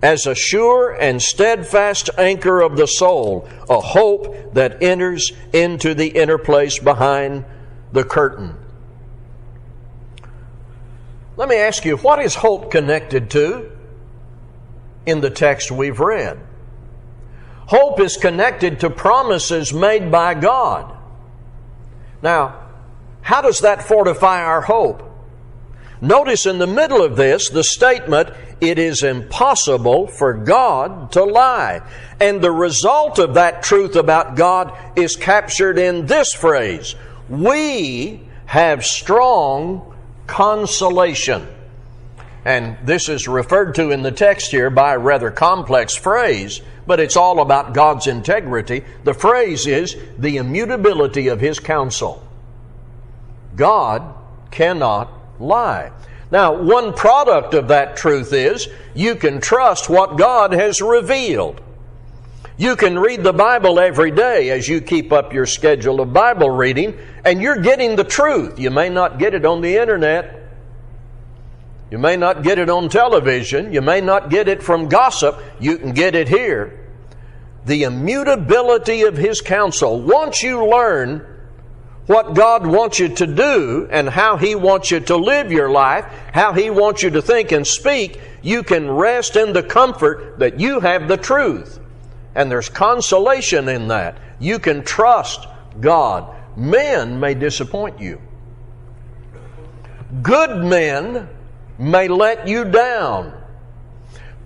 as 0.00 0.26
a 0.26 0.34
sure 0.34 0.90
and 0.98 1.20
steadfast 1.20 2.08
anchor 2.16 2.62
of 2.62 2.78
the 2.78 2.86
soul, 2.86 3.46
a 3.68 3.78
hope 3.78 4.54
that 4.54 4.82
enters 4.82 5.32
into 5.52 5.92
the 5.92 6.06
inner 6.06 6.38
place 6.38 6.78
behind 6.78 7.44
the 7.92 8.04
curtain. 8.04 8.56
Let 11.36 11.50
me 11.50 11.56
ask 11.56 11.84
you, 11.84 11.98
what 11.98 12.20
is 12.20 12.34
hope 12.34 12.70
connected 12.70 13.28
to 13.32 13.70
in 15.04 15.20
the 15.20 15.28
text 15.28 15.70
we've 15.70 16.00
read? 16.00 16.40
Hope 17.66 18.00
is 18.00 18.16
connected 18.16 18.80
to 18.80 18.88
promises 18.88 19.74
made 19.74 20.10
by 20.10 20.32
God. 20.32 20.96
Now, 22.22 22.62
how 23.20 23.42
does 23.42 23.60
that 23.60 23.82
fortify 23.82 24.42
our 24.42 24.62
hope? 24.62 25.02
Notice 26.00 26.44
in 26.46 26.58
the 26.58 26.66
middle 26.66 27.02
of 27.02 27.16
this 27.16 27.48
the 27.48 27.64
statement, 27.64 28.30
it 28.60 28.78
is 28.78 29.02
impossible 29.02 30.06
for 30.06 30.34
God 30.34 31.12
to 31.12 31.24
lie. 31.24 31.82
And 32.20 32.40
the 32.40 32.52
result 32.52 33.18
of 33.18 33.34
that 33.34 33.62
truth 33.62 33.96
about 33.96 34.36
God 34.36 34.76
is 34.96 35.16
captured 35.16 35.78
in 35.78 36.06
this 36.06 36.32
phrase 36.32 36.94
We 37.28 38.20
have 38.46 38.84
strong 38.84 39.94
consolation. 40.26 41.48
And 42.44 42.76
this 42.84 43.08
is 43.08 43.26
referred 43.26 43.74
to 43.74 43.90
in 43.90 44.02
the 44.02 44.12
text 44.12 44.52
here 44.52 44.70
by 44.70 44.94
a 44.94 44.98
rather 44.98 45.32
complex 45.32 45.96
phrase, 45.96 46.60
but 46.86 47.00
it's 47.00 47.16
all 47.16 47.40
about 47.40 47.74
God's 47.74 48.06
integrity. 48.06 48.84
The 49.02 49.14
phrase 49.14 49.66
is 49.66 49.96
the 50.16 50.36
immutability 50.36 51.26
of 51.26 51.40
His 51.40 51.58
counsel. 51.58 52.22
God 53.56 54.14
cannot 54.52 55.10
lie. 55.38 55.92
Now, 56.30 56.60
one 56.60 56.92
product 56.92 57.54
of 57.54 57.68
that 57.68 57.96
truth 57.96 58.32
is 58.32 58.68
you 58.94 59.14
can 59.14 59.40
trust 59.40 59.88
what 59.88 60.18
God 60.18 60.52
has 60.52 60.80
revealed. 60.80 61.60
You 62.58 62.74
can 62.74 62.98
read 62.98 63.22
the 63.22 63.34
Bible 63.34 63.78
every 63.78 64.10
day 64.10 64.50
as 64.50 64.66
you 64.66 64.80
keep 64.80 65.12
up 65.12 65.32
your 65.32 65.46
schedule 65.46 66.00
of 66.00 66.12
Bible 66.12 66.50
reading, 66.50 66.98
and 67.24 67.40
you're 67.40 67.60
getting 67.60 67.96
the 67.96 68.04
truth. 68.04 68.58
You 68.58 68.70
may 68.70 68.88
not 68.88 69.18
get 69.18 69.34
it 69.34 69.44
on 69.44 69.60
the 69.60 69.76
internet. 69.76 70.42
You 71.90 71.98
may 71.98 72.16
not 72.16 72.42
get 72.42 72.58
it 72.58 72.70
on 72.70 72.88
television. 72.88 73.72
You 73.72 73.82
may 73.82 74.00
not 74.00 74.30
get 74.30 74.48
it 74.48 74.62
from 74.62 74.88
gossip. 74.88 75.38
You 75.60 75.78
can 75.78 75.92
get 75.92 76.14
it 76.14 76.28
here. 76.28 76.88
The 77.66 77.84
immutability 77.84 79.02
of 79.02 79.16
His 79.16 79.40
counsel. 79.42 80.00
Once 80.00 80.42
you 80.42 80.66
learn 80.66 81.35
what 82.06 82.34
God 82.34 82.66
wants 82.66 82.98
you 82.98 83.08
to 83.08 83.26
do 83.26 83.88
and 83.90 84.08
how 84.08 84.36
He 84.36 84.54
wants 84.54 84.90
you 84.90 85.00
to 85.00 85.16
live 85.16 85.50
your 85.50 85.70
life, 85.70 86.04
how 86.32 86.52
He 86.52 86.70
wants 86.70 87.02
you 87.02 87.10
to 87.10 87.22
think 87.22 87.52
and 87.52 87.66
speak, 87.66 88.20
you 88.42 88.62
can 88.62 88.90
rest 88.90 89.36
in 89.36 89.52
the 89.52 89.62
comfort 89.62 90.38
that 90.38 90.60
you 90.60 90.80
have 90.80 91.08
the 91.08 91.16
truth. 91.16 91.80
And 92.34 92.50
there's 92.50 92.68
consolation 92.68 93.68
in 93.68 93.88
that. 93.88 94.18
You 94.38 94.58
can 94.58 94.84
trust 94.84 95.46
God. 95.80 96.34
Men 96.56 97.18
may 97.18 97.34
disappoint 97.34 98.00
you. 98.00 98.20
Good 100.22 100.64
men 100.64 101.28
may 101.78 102.08
let 102.08 102.46
you 102.46 102.64
down. 102.64 103.32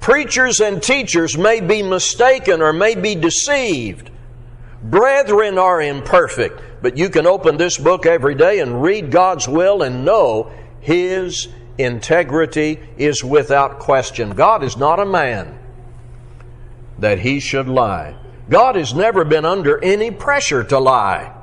Preachers 0.00 0.61
and 0.61 0.83
teachers 0.83 1.37
may 1.37 1.61
be 1.61 1.83
mistaken 1.83 2.62
or 2.62 2.73
may 2.73 2.95
be 2.95 3.14
deceived. 3.14 4.11
Brethren 4.83 5.59
are 5.59 5.83
imperfect, 5.83 6.62
but 6.83 6.97
you 6.97 7.11
can 7.11 7.27
open 7.27 7.57
this 7.57 7.77
book 7.79 8.07
every 8.07 8.35
day 8.35 8.61
and 8.61 8.83
read 8.83 9.11
God's 9.11 9.47
will 9.47 9.83
and 9.83 10.05
know 10.05 10.51
His 10.81 11.49
integrity 11.79 12.81
is 12.97 13.23
without 13.23 13.79
question. 13.79 14.31
God 14.31 14.63
is 14.63 14.77
not 14.77 15.01
a 15.01 15.07
man 15.07 15.59
that 16.99 17.21
He 17.21 17.41
should 17.41 17.69
lie. 17.69 18.17
God 18.49 18.77
has 18.77 18.95
never 18.95 19.25
been 19.25 19.45
under 19.45 19.83
any 19.83 20.11
pressure 20.11 20.65
to 20.65 20.79
lie 20.79 21.35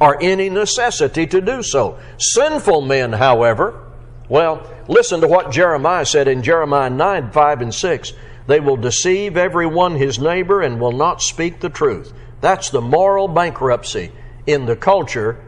or 0.00 0.20
any 0.22 0.48
necessity 0.48 1.26
to 1.26 1.40
do 1.40 1.62
so. 1.62 1.98
Sinful 2.16 2.82
men, 2.82 3.12
however, 3.12 3.86
well, 4.28 4.66
listen 4.88 5.20
to 5.20 5.28
what 5.28 5.50
Jeremiah 5.50 6.06
said 6.06 6.28
in 6.28 6.42
Jeremiah 6.42 6.90
9 6.90 7.32
5 7.32 7.60
and 7.60 7.74
6. 7.74 8.12
They 8.46 8.60
will 8.60 8.76
deceive 8.76 9.36
every 9.36 9.66
one 9.66 9.96
his 9.96 10.18
neighbor 10.18 10.62
and 10.62 10.80
will 10.80 10.92
not 10.92 11.20
speak 11.20 11.60
the 11.60 11.68
truth. 11.68 12.12
That's 12.40 12.70
the 12.70 12.80
moral 12.80 13.28
bankruptcy 13.28 14.12
in 14.46 14.66
the 14.66 14.76
culture 14.76 15.42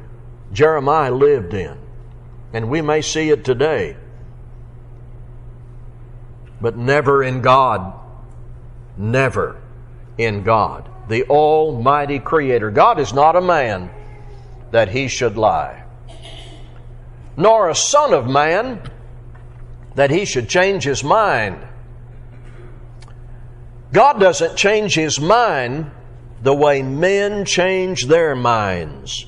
Jeremiah 0.52 1.12
lived 1.12 1.54
in. 1.54 1.78
And 2.52 2.68
we 2.68 2.82
may 2.82 3.00
see 3.00 3.30
it 3.30 3.44
today, 3.44 3.96
but 6.60 6.76
never 6.76 7.22
in 7.22 7.40
God. 7.40 7.98
Never 8.96 9.60
in 10.18 10.42
God. 10.42 10.88
The 11.08 11.24
Almighty 11.24 12.18
Creator. 12.18 12.70
God 12.70 13.00
is 13.00 13.12
not 13.12 13.36
a 13.36 13.40
man 13.40 13.90
that 14.70 14.90
he 14.90 15.08
should 15.08 15.36
lie, 15.36 15.84
nor 17.36 17.68
a 17.68 17.74
son 17.74 18.12
of 18.12 18.26
man 18.26 18.82
that 19.94 20.10
he 20.10 20.24
should 20.24 20.48
change 20.48 20.84
his 20.84 21.02
mind. 21.02 21.58
God 23.92 24.18
doesn't 24.20 24.56
change 24.56 24.94
his 24.94 25.20
mind 25.20 25.90
the 26.42 26.54
way 26.54 26.82
men 26.82 27.44
change 27.44 28.06
their 28.06 28.34
minds, 28.34 29.26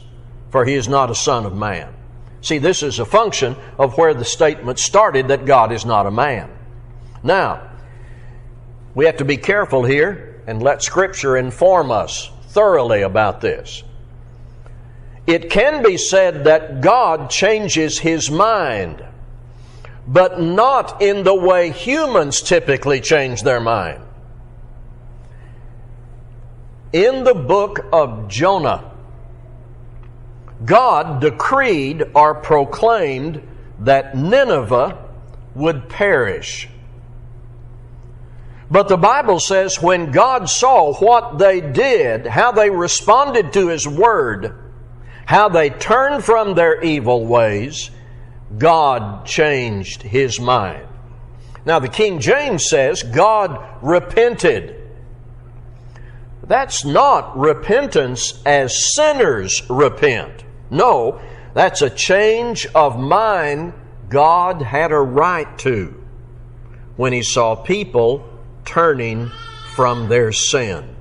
for 0.51 0.65
he 0.65 0.75
is 0.75 0.89
not 0.89 1.11
a 1.11 1.15
son 1.15 1.47
of 1.47 1.55
man. 1.57 1.95
See, 2.41 2.59
this 2.59 2.83
is 2.83 2.99
a 2.99 3.05
function 3.05 3.57
of 3.79 3.97
where 3.97 4.13
the 4.13 4.25
statement 4.25 4.79
started 4.79 5.29
that 5.29 5.47
God 5.47 5.73
is 5.73 5.87
not 5.87 6.07
a 6.07 6.11
man. 6.11 6.51
Now, 7.23 7.71
we 8.95 9.07
have 9.07 9.17
to 9.19 9.25
be 9.25 9.37
careful 9.37 9.85
here 9.85 10.43
and 10.47 10.63
let 10.63 10.83
Scripture 10.83 11.37
inform 11.37 11.91
us 11.91 12.31
thoroughly 12.49 13.03
about 13.03 13.41
this. 13.41 13.83
It 15.27 15.51
can 15.51 15.83
be 15.83 15.97
said 15.97 16.45
that 16.45 16.83
God 16.83 17.31
changes 17.31 17.99
his 17.99 18.31
mind, 18.31 19.03
but 20.07 20.41
not 20.41 21.01
in 21.01 21.23
the 21.23 21.35
way 21.35 21.71
humans 21.71 22.43
typically 22.43 23.01
change 23.01 23.43
their 23.43 23.61
mind 23.61 24.04
in 26.95 27.25
the 27.25 27.35
book 27.35 27.85
of 27.93 28.29
Jonah, 28.29 28.93
God 30.65 31.21
decreed 31.21 32.05
or 32.15 32.37
proclaimed 32.37 33.43
that 33.81 34.17
Nineveh 34.17 34.97
would 35.57 35.89
perish. 35.89 36.69
But 38.71 38.87
the 38.87 38.97
Bible 38.97 39.41
says 39.41 39.83
when 39.83 40.13
God 40.13 40.49
saw 40.49 40.95
what 40.95 41.37
they 41.39 41.61
did, 41.61 42.29
how 42.29 42.53
they 42.53 42.71
responded 42.71 43.53
to 43.55 43.69
His 43.69 43.89
word, 43.89 44.57
how 45.27 45.49
they 45.49 45.71
turned 45.71 46.23
from 46.25 46.55
their 46.55 46.81
evil 46.81 47.27
ways, 47.27 47.91
God 48.57 49.27
changed 49.27 50.01
His 50.03 50.39
mind. 50.39 50.87
Now, 51.67 51.81
the 51.81 51.89
King 51.89 52.21
James 52.21 52.69
says 52.71 53.03
God 53.03 53.83
repented. 53.83 54.84
That's 56.47 56.85
not 56.85 57.39
repentance 57.39 58.43
as 58.45 58.95
sinners 58.95 59.63
repent. 59.71 60.45
No, 60.71 61.21
that's 61.55 61.83
a 61.83 61.91
change 61.91 62.67
of 62.75 62.99
mind 62.99 63.73
God 64.09 64.63
had 64.63 64.93
a 64.93 64.99
right 64.99 65.57
to 65.59 65.95
when 66.97 67.13
He 67.13 67.23
saw 67.23 67.55
people 67.55 68.29
turning 68.65 69.31
from 69.75 70.09
their 70.09 70.33
sin. 70.33 70.95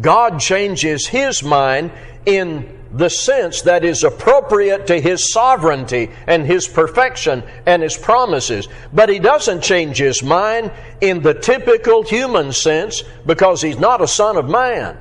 God 0.00 0.38
changes 0.40 1.06
His 1.06 1.42
mind 1.42 1.90
in 2.26 2.81
the 2.92 3.08
sense 3.08 3.62
that 3.62 3.84
is 3.84 4.04
appropriate 4.04 4.86
to 4.88 5.00
His 5.00 5.32
sovereignty 5.32 6.10
and 6.26 6.44
His 6.44 6.68
perfection 6.68 7.42
and 7.66 7.82
His 7.82 7.96
promises. 7.96 8.68
But 8.92 9.08
He 9.08 9.18
doesn't 9.18 9.62
change 9.62 9.98
His 9.98 10.22
mind 10.22 10.70
in 11.00 11.22
the 11.22 11.34
typical 11.34 12.02
human 12.02 12.52
sense 12.52 13.02
because 13.24 13.62
He's 13.62 13.78
not 13.78 14.02
a 14.02 14.06
Son 14.06 14.36
of 14.36 14.48
Man. 14.48 14.98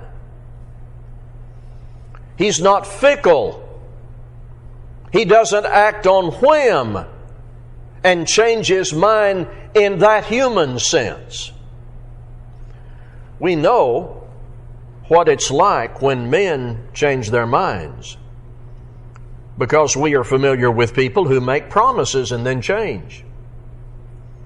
He's 2.38 2.62
not 2.62 2.88
fickle. 2.88 3.67
He 5.12 5.25
doesn't 5.25 5.65
act 5.65 6.08
on 6.08 6.32
whim 6.36 7.06
and 8.04 8.27
change 8.27 8.67
His 8.67 8.93
mind 8.93 9.47
in 9.75 9.99
that 9.99 10.25
human 10.25 10.80
sense. 10.80 11.51
We 13.38 13.56
know 13.56 14.20
what 15.12 15.28
it's 15.28 15.52
like 15.52 16.02
when 16.02 16.30
men 16.30 16.88
change 16.93 17.32
their 17.32 17.45
minds. 17.45 18.15
Because 19.58 19.93
we 19.93 20.15
are 20.15 20.24
familiar 20.24 20.71
with 20.71 20.93
people 20.93 21.26
who 21.26 21.41
make 21.41 21.69
promises 21.69 22.32
and 22.32 22.45
then 22.45 22.62
change, 22.62 23.26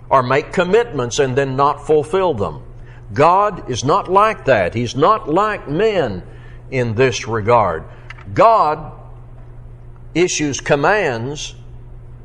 or 0.10 0.24
make 0.24 0.52
commitments 0.52 1.20
and 1.20 1.38
then 1.38 1.56
not 1.56 1.86
fulfill 1.86 2.34
them. 2.34 2.64
God 3.14 3.70
is 3.70 3.84
not 3.84 4.12
like 4.12 4.46
that. 4.46 4.74
He's 4.74 4.96
not 4.96 5.30
like 5.30 5.70
men 5.70 6.24
in 6.72 6.96
this 6.96 7.28
regard. 7.28 7.84
God 8.34 8.92
issues 10.16 10.62
commands 10.62 11.54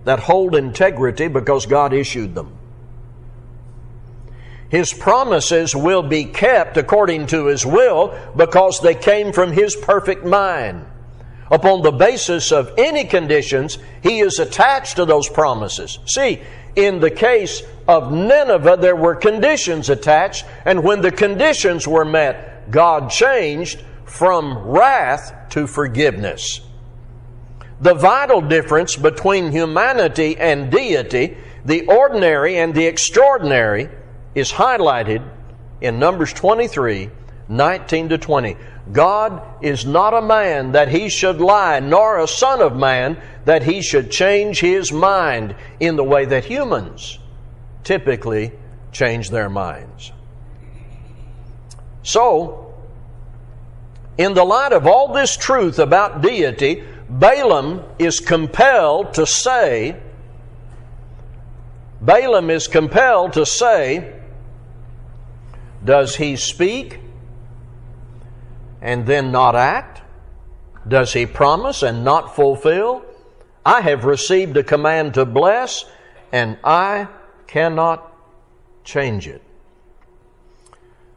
that 0.04 0.18
hold 0.18 0.56
integrity 0.56 1.28
because 1.28 1.66
God 1.66 1.92
issued 1.92 2.34
them. 2.34 2.56
His 4.70 4.92
promises 4.92 5.74
will 5.74 6.02
be 6.02 6.24
kept 6.24 6.76
according 6.76 7.26
to 7.28 7.46
His 7.46 7.66
will 7.66 8.16
because 8.36 8.80
they 8.80 8.94
came 8.94 9.32
from 9.32 9.52
His 9.52 9.74
perfect 9.76 10.24
mind. 10.24 10.86
Upon 11.50 11.82
the 11.82 11.90
basis 11.90 12.52
of 12.52 12.72
any 12.78 13.04
conditions, 13.04 13.78
He 14.02 14.20
is 14.20 14.38
attached 14.38 14.96
to 14.96 15.04
those 15.04 15.28
promises. 15.28 15.98
See, 16.06 16.40
in 16.76 17.00
the 17.00 17.10
case 17.10 17.62
of 17.88 18.12
Nineveh, 18.12 18.78
there 18.80 18.94
were 18.94 19.16
conditions 19.16 19.90
attached, 19.90 20.44
and 20.64 20.84
when 20.84 21.00
the 21.00 21.10
conditions 21.10 21.88
were 21.88 22.04
met, 22.04 22.70
God 22.70 23.10
changed 23.10 23.82
from 24.04 24.56
wrath 24.58 25.34
to 25.50 25.66
forgiveness. 25.66 26.60
The 27.80 27.94
vital 27.94 28.40
difference 28.40 28.94
between 28.94 29.50
humanity 29.50 30.36
and 30.38 30.70
deity, 30.70 31.36
the 31.64 31.86
ordinary 31.86 32.58
and 32.58 32.74
the 32.74 32.86
extraordinary, 32.86 33.88
is 34.34 34.52
highlighted 34.52 35.26
in 35.80 35.98
Numbers 35.98 36.32
23 36.32 37.10
19 37.48 38.10
to 38.10 38.18
20. 38.18 38.56
God 38.92 39.42
is 39.60 39.84
not 39.84 40.14
a 40.14 40.22
man 40.22 40.72
that 40.72 40.88
he 40.88 41.08
should 41.08 41.40
lie, 41.40 41.80
nor 41.80 42.20
a 42.20 42.28
son 42.28 42.62
of 42.62 42.76
man 42.76 43.20
that 43.44 43.64
he 43.64 43.82
should 43.82 44.10
change 44.10 44.60
his 44.60 44.92
mind 44.92 45.56
in 45.80 45.96
the 45.96 46.04
way 46.04 46.24
that 46.24 46.44
humans 46.44 47.18
typically 47.82 48.52
change 48.92 49.30
their 49.30 49.48
minds. 49.48 50.12
So, 52.02 52.72
in 54.16 54.34
the 54.34 54.44
light 54.44 54.72
of 54.72 54.86
all 54.86 55.12
this 55.12 55.36
truth 55.36 55.78
about 55.78 56.22
deity, 56.22 56.84
Balaam 57.08 57.82
is 57.98 58.20
compelled 58.20 59.14
to 59.14 59.26
say, 59.26 60.00
Balaam 62.00 62.48
is 62.48 62.68
compelled 62.68 63.32
to 63.32 63.44
say, 63.44 64.19
does 65.84 66.16
he 66.16 66.36
speak 66.36 67.00
and 68.80 69.06
then 69.06 69.32
not 69.32 69.56
act? 69.56 70.02
Does 70.86 71.12
he 71.12 71.26
promise 71.26 71.82
and 71.82 72.04
not 72.04 72.34
fulfill? 72.34 73.04
I 73.64 73.82
have 73.82 74.04
received 74.04 74.56
a 74.56 74.62
command 74.62 75.14
to 75.14 75.24
bless, 75.24 75.84
and 76.32 76.58
I 76.64 77.08
cannot 77.46 78.10
change 78.84 79.28
it. 79.28 79.42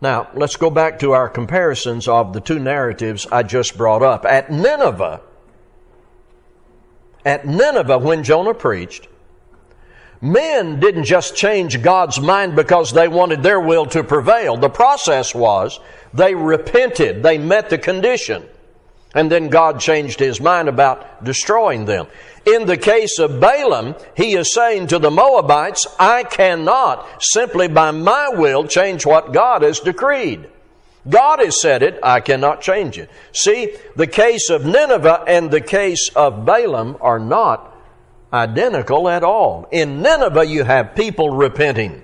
Now, 0.02 0.30
let's 0.34 0.58
go 0.58 0.70
back 0.70 1.00
to 1.00 1.14
our 1.14 1.30
comparisons 1.30 2.10
of 2.10 2.34
the 2.34 2.42
two 2.42 2.60
narratives 2.60 3.26
I 3.32 3.44
just 3.44 3.78
brought 3.78 4.04
up. 4.04 4.26
At 4.26 4.52
Nineveh, 4.52 5.22
at 7.26 7.46
Nineveh, 7.48 8.00
when 8.00 8.24
Jonah 8.24 8.54
preached, 8.54 9.08
men 10.24 10.80
didn't 10.80 11.04
just 11.04 11.36
change 11.36 11.82
God's 11.82 12.20
mind 12.20 12.56
because 12.56 12.94
they 12.94 13.10
wanted 13.10 13.44
their 13.44 13.60
will 13.60 13.86
to 13.88 14.04
prevail. 14.04 14.56
The 14.56 14.70
process 14.70 15.36
was 15.36 15.80
they 16.14 16.34
repented, 16.34 17.22
they 17.22 17.38
met 17.38 17.70
the 17.70 17.78
condition, 17.78 18.44
and 19.14 19.30
then 19.30 19.50
God 19.50 19.80
changed 19.80 20.20
his 20.20 20.40
mind 20.40 20.70
about 20.70 21.24
destroying 21.24 21.86
them. 21.86 22.08
In 22.46 22.66
the 22.66 22.78
case 22.78 23.20
of 23.20 23.40
Balaam, 23.40 23.96
he 24.16 24.36
is 24.36 24.54
saying 24.54 24.88
to 24.88 25.00
the 25.00 25.12
Moabites, 25.12 25.88
I 26.00 26.24
cannot 26.24 27.06
simply 27.22 27.68
by 27.68 27.92
my 27.92 28.30
will 28.30 28.66
change 28.66 29.06
what 29.06 29.34
God 29.34 29.62
has 29.62 29.82
decreed. 29.82 30.50
God 31.08 31.40
has 31.40 31.60
said 31.60 31.84
it, 31.84 32.00
I 32.02 32.22
cannot 32.22 32.62
change 32.62 32.98
it. 32.98 33.10
See, 33.34 33.76
the 33.98 34.08
case 34.08 34.50
of 34.50 34.66
Nineveh 34.66 35.26
and 35.28 35.52
the 35.52 35.62
case 35.62 36.10
of 36.16 36.46
Balaam 36.46 36.98
are 37.02 37.20
not 37.20 37.73
identical 38.34 39.08
at 39.08 39.24
all. 39.24 39.68
In 39.72 40.02
Nineveh, 40.02 40.46
you 40.46 40.64
have 40.64 40.96
people 40.96 41.30
repenting, 41.30 42.02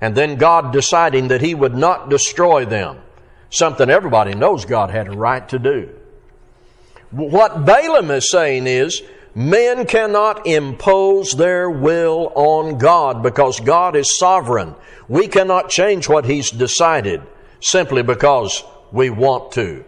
and 0.00 0.14
then 0.14 0.36
God 0.36 0.72
deciding 0.72 1.28
that 1.28 1.40
He 1.40 1.54
would 1.54 1.74
not 1.74 2.10
destroy 2.10 2.64
them. 2.64 2.98
Something 3.50 3.88
everybody 3.88 4.34
knows 4.34 4.64
God 4.64 4.90
had 4.90 5.08
a 5.08 5.16
right 5.16 5.48
to 5.48 5.58
do. 5.58 5.90
What 7.10 7.64
Balaam 7.64 8.10
is 8.10 8.30
saying 8.30 8.66
is, 8.66 9.02
Men 9.36 9.84
cannot 9.84 10.46
impose 10.46 11.32
their 11.32 11.68
will 11.68 12.32
on 12.34 12.78
God 12.78 13.22
because 13.22 13.60
God 13.60 13.94
is 13.94 14.18
sovereign. 14.18 14.74
We 15.08 15.28
cannot 15.28 15.68
change 15.68 16.08
what 16.08 16.24
He's 16.24 16.50
decided 16.50 17.20
simply 17.60 18.02
because 18.02 18.64
we 18.92 19.10
want 19.10 19.52
to. 19.52 19.84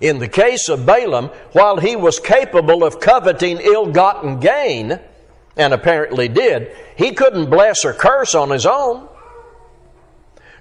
In 0.00 0.18
the 0.18 0.28
case 0.28 0.68
of 0.68 0.86
Balaam, 0.86 1.26
while 1.52 1.76
he 1.76 1.94
was 1.94 2.18
capable 2.18 2.84
of 2.84 3.00
coveting 3.00 3.58
ill 3.58 3.86
gotten 3.86 4.40
gain, 4.40 4.98
and 5.56 5.74
apparently 5.74 6.28
did, 6.28 6.74
he 6.96 7.12
couldn't 7.12 7.50
bless 7.50 7.84
or 7.84 7.92
curse 7.92 8.34
on 8.34 8.50
his 8.50 8.64
own. 8.64 9.08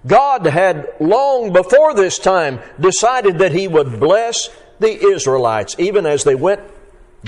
God 0.06 0.46
had 0.46 0.88
long 1.00 1.54
before 1.54 1.94
this 1.94 2.20
time 2.20 2.60
decided 2.80 3.40
that 3.40 3.52
he 3.52 3.68
would 3.68 4.00
bless 4.00 4.50
the 4.80 5.08
Israelites, 5.08 5.76
even 5.78 6.06
as 6.06 6.24
they 6.24 6.36
went 6.36 6.62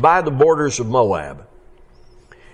by 0.02 0.22
the 0.22 0.32
borders 0.32 0.80
of 0.80 0.88
Moab. 0.88 1.48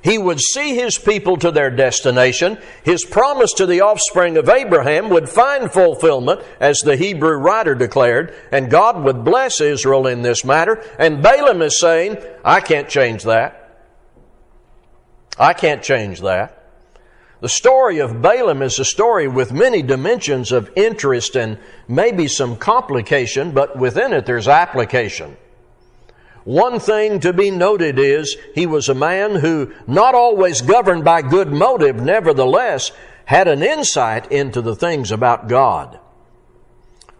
He 0.03 0.17
would 0.17 0.39
see 0.39 0.75
his 0.75 0.97
people 0.97 1.37
to 1.37 1.51
their 1.51 1.69
destination. 1.69 2.57
His 2.83 3.03
promise 3.03 3.53
to 3.53 3.65
the 3.65 3.81
offspring 3.81 4.37
of 4.37 4.49
Abraham 4.49 5.09
would 5.09 5.27
find 5.27 5.71
fulfillment, 5.71 6.41
as 6.59 6.79
the 6.79 6.95
Hebrew 6.95 7.35
writer 7.37 7.75
declared, 7.75 8.33
and 8.51 8.69
God 8.69 9.03
would 9.03 9.23
bless 9.23 9.59
Israel 9.59 10.07
in 10.07 10.21
this 10.21 10.45
matter. 10.45 10.83
And 10.99 11.23
Balaam 11.23 11.61
is 11.61 11.79
saying, 11.79 12.17
I 12.45 12.61
can't 12.61 12.89
change 12.89 13.23
that. 13.23 13.85
I 15.37 15.53
can't 15.53 15.83
change 15.83 16.21
that. 16.21 16.53
The 17.39 17.49
story 17.49 17.99
of 17.99 18.21
Balaam 18.21 18.63
is 18.63 18.79
a 18.79 18.85
story 18.85 19.27
with 19.27 19.51
many 19.51 19.83
dimensions 19.83 20.51
of 20.51 20.71
interest 20.75 21.35
and 21.35 21.59
maybe 21.87 22.27
some 22.27 22.55
complication, 22.55 23.51
but 23.51 23.77
within 23.77 24.13
it 24.13 24.25
there's 24.25 24.47
application. 24.47 25.37
One 26.47 26.79
thing 26.79 27.19
to 27.19 27.33
be 27.33 27.51
noted 27.51 27.99
is 27.99 28.37
he 28.55 28.65
was 28.65 28.87
a 28.87 28.95
man 28.95 29.35
who, 29.35 29.73
not 29.85 30.15
always 30.15 30.61
governed 30.61 31.03
by 31.03 31.21
good 31.21 31.51
motive, 31.51 31.97
nevertheless 31.97 32.93
had 33.25 33.49
an 33.49 33.61
insight 33.61 34.31
into 34.31 34.61
the 34.61 34.73
things 34.73 35.11
about 35.11 35.49
God. 35.49 35.99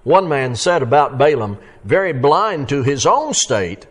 One 0.05 0.29
man 0.29 0.55
said 0.55 0.81
about 0.81 1.17
Balaam, 1.17 1.57
very 1.83 2.13
blind 2.13 2.69
to 2.69 2.83
his 2.83 3.05
own 3.05 3.33
state, 3.33 3.85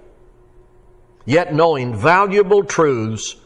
yet 1.26 1.52
knowing 1.52 1.94
valuable 1.94 2.64
truths 2.64 3.36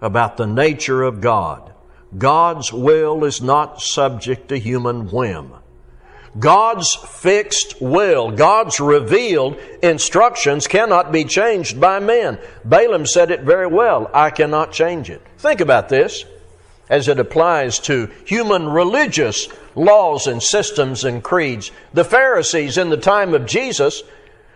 about 0.00 0.38
the 0.38 0.48
nature 0.48 1.04
of 1.04 1.20
God. 1.20 1.72
God's 2.18 2.72
will 2.72 3.22
is 3.22 3.40
not 3.40 3.80
subject 3.80 4.48
to 4.48 4.58
human 4.58 5.12
whim. 5.12 5.52
God's 6.38 6.94
fixed 6.94 7.80
will, 7.80 8.30
God's 8.30 8.78
revealed 8.78 9.58
instructions 9.82 10.66
cannot 10.66 11.12
be 11.12 11.24
changed 11.24 11.80
by 11.80 11.98
men. 11.98 12.38
Balaam 12.64 13.06
said 13.06 13.30
it 13.30 13.42
very 13.42 13.66
well. 13.66 14.10
I 14.12 14.30
cannot 14.30 14.72
change 14.72 15.08
it. 15.08 15.22
Think 15.38 15.60
about 15.60 15.88
this 15.88 16.24
as 16.88 17.08
it 17.08 17.18
applies 17.18 17.78
to 17.80 18.10
human 18.24 18.68
religious 18.68 19.48
laws 19.74 20.26
and 20.26 20.42
systems 20.42 21.04
and 21.04 21.22
creeds. 21.22 21.70
The 21.94 22.04
Pharisees 22.04 22.78
in 22.78 22.90
the 22.90 22.96
time 22.96 23.34
of 23.34 23.46
Jesus 23.46 24.02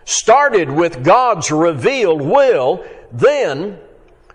started 0.05 0.69
with 0.69 1.03
God's 1.03 1.51
revealed 1.51 2.21
will, 2.21 2.85
then 3.11 3.77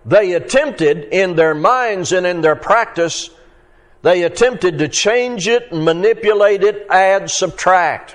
they 0.04 0.34
attempted 0.34 1.04
in 1.12 1.36
their 1.36 1.54
minds 1.54 2.12
and 2.12 2.26
in 2.26 2.40
their 2.40 2.56
practice 2.56 3.30
they 4.06 4.22
attempted 4.22 4.78
to 4.78 4.86
change 4.86 5.48
it, 5.48 5.72
manipulate 5.72 6.62
it, 6.62 6.86
add, 6.88 7.28
subtract. 7.28 8.14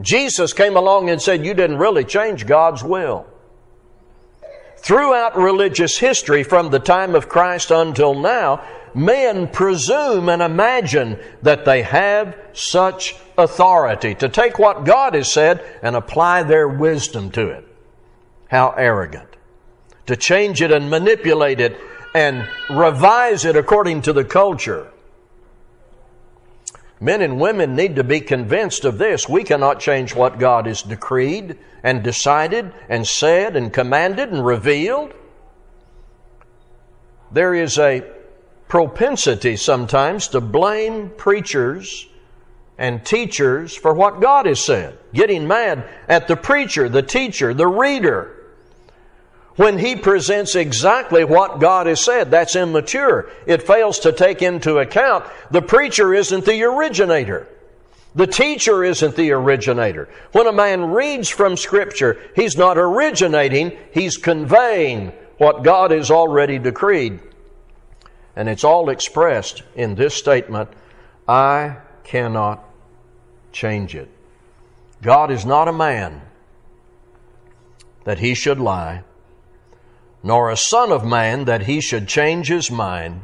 Jesus 0.00 0.54
came 0.54 0.74
along 0.74 1.10
and 1.10 1.20
said, 1.20 1.44
You 1.44 1.52
didn't 1.52 1.76
really 1.76 2.02
change 2.02 2.46
God's 2.46 2.82
will. 2.82 3.26
Throughout 4.78 5.36
religious 5.36 5.98
history, 5.98 6.44
from 6.44 6.70
the 6.70 6.78
time 6.78 7.14
of 7.14 7.28
Christ 7.28 7.70
until 7.70 8.14
now, 8.14 8.64
men 8.94 9.48
presume 9.48 10.30
and 10.30 10.40
imagine 10.40 11.18
that 11.42 11.66
they 11.66 11.82
have 11.82 12.34
such 12.54 13.16
authority 13.36 14.14
to 14.14 14.30
take 14.30 14.58
what 14.58 14.86
God 14.86 15.12
has 15.12 15.30
said 15.30 15.62
and 15.82 15.94
apply 15.94 16.42
their 16.42 16.68
wisdom 16.68 17.30
to 17.32 17.50
it. 17.50 17.68
How 18.48 18.70
arrogant. 18.70 19.28
To 20.06 20.16
change 20.16 20.62
it 20.62 20.72
and 20.72 20.88
manipulate 20.88 21.60
it 21.60 21.78
and 22.14 22.48
revise 22.70 23.44
it 23.44 23.56
according 23.56 24.02
to 24.02 24.12
the 24.12 24.24
culture. 24.24 24.90
Men 27.00 27.20
and 27.20 27.40
women 27.40 27.74
need 27.74 27.96
to 27.96 28.04
be 28.04 28.20
convinced 28.20 28.84
of 28.84 28.98
this. 28.98 29.28
We 29.28 29.42
cannot 29.42 29.80
change 29.80 30.14
what 30.14 30.38
God 30.38 30.66
has 30.66 30.80
decreed 30.82 31.58
and 31.82 32.02
decided 32.02 32.72
and 32.88 33.06
said 33.06 33.56
and 33.56 33.72
commanded 33.72 34.30
and 34.30 34.46
revealed. 34.46 35.12
There 37.32 37.52
is 37.52 37.78
a 37.78 38.04
propensity 38.68 39.56
sometimes 39.56 40.28
to 40.28 40.40
blame 40.40 41.10
preachers 41.10 42.06
and 42.78 43.04
teachers 43.04 43.74
for 43.74 43.92
what 43.92 44.20
God 44.20 44.46
has 44.46 44.60
said, 44.60 44.98
getting 45.12 45.46
mad 45.46 45.86
at 46.08 46.28
the 46.28 46.36
preacher, 46.36 46.88
the 46.88 47.02
teacher, 47.02 47.52
the 47.52 47.66
reader 47.66 48.33
when 49.56 49.78
he 49.78 49.96
presents 49.96 50.54
exactly 50.54 51.24
what 51.24 51.60
God 51.60 51.86
has 51.86 52.00
said. 52.00 52.30
That's 52.30 52.56
immature. 52.56 53.30
It 53.46 53.66
fails 53.66 54.00
to 54.00 54.12
take 54.12 54.42
into 54.42 54.78
account 54.78 55.24
the 55.50 55.62
preacher 55.62 56.12
isn't 56.12 56.44
the 56.44 56.62
originator. 56.64 57.48
The 58.14 58.26
teacher 58.26 58.84
isn't 58.84 59.16
the 59.16 59.32
originator. 59.32 60.08
When 60.32 60.46
a 60.46 60.52
man 60.52 60.90
reads 60.90 61.28
from 61.28 61.56
Scripture, 61.56 62.20
he's 62.36 62.56
not 62.56 62.78
originating, 62.78 63.76
he's 63.92 64.16
conveying 64.16 65.12
what 65.38 65.64
God 65.64 65.90
has 65.90 66.10
already 66.10 66.58
decreed. 66.58 67.18
And 68.36 68.48
it's 68.48 68.64
all 68.64 68.88
expressed 68.88 69.62
in 69.74 69.94
this 69.94 70.14
statement 70.14 70.70
I 71.26 71.78
cannot 72.04 72.64
change 73.52 73.94
it. 73.94 74.08
God 75.02 75.30
is 75.30 75.44
not 75.44 75.68
a 75.68 75.72
man 75.72 76.22
that 78.04 78.18
he 78.18 78.34
should 78.34 78.60
lie 78.60 79.02
nor 80.24 80.50
a 80.50 80.56
son 80.56 80.90
of 80.90 81.04
man 81.04 81.44
that 81.44 81.64
he 81.64 81.82
should 81.82 82.08
change 82.08 82.48
his 82.48 82.70
mind. 82.70 83.20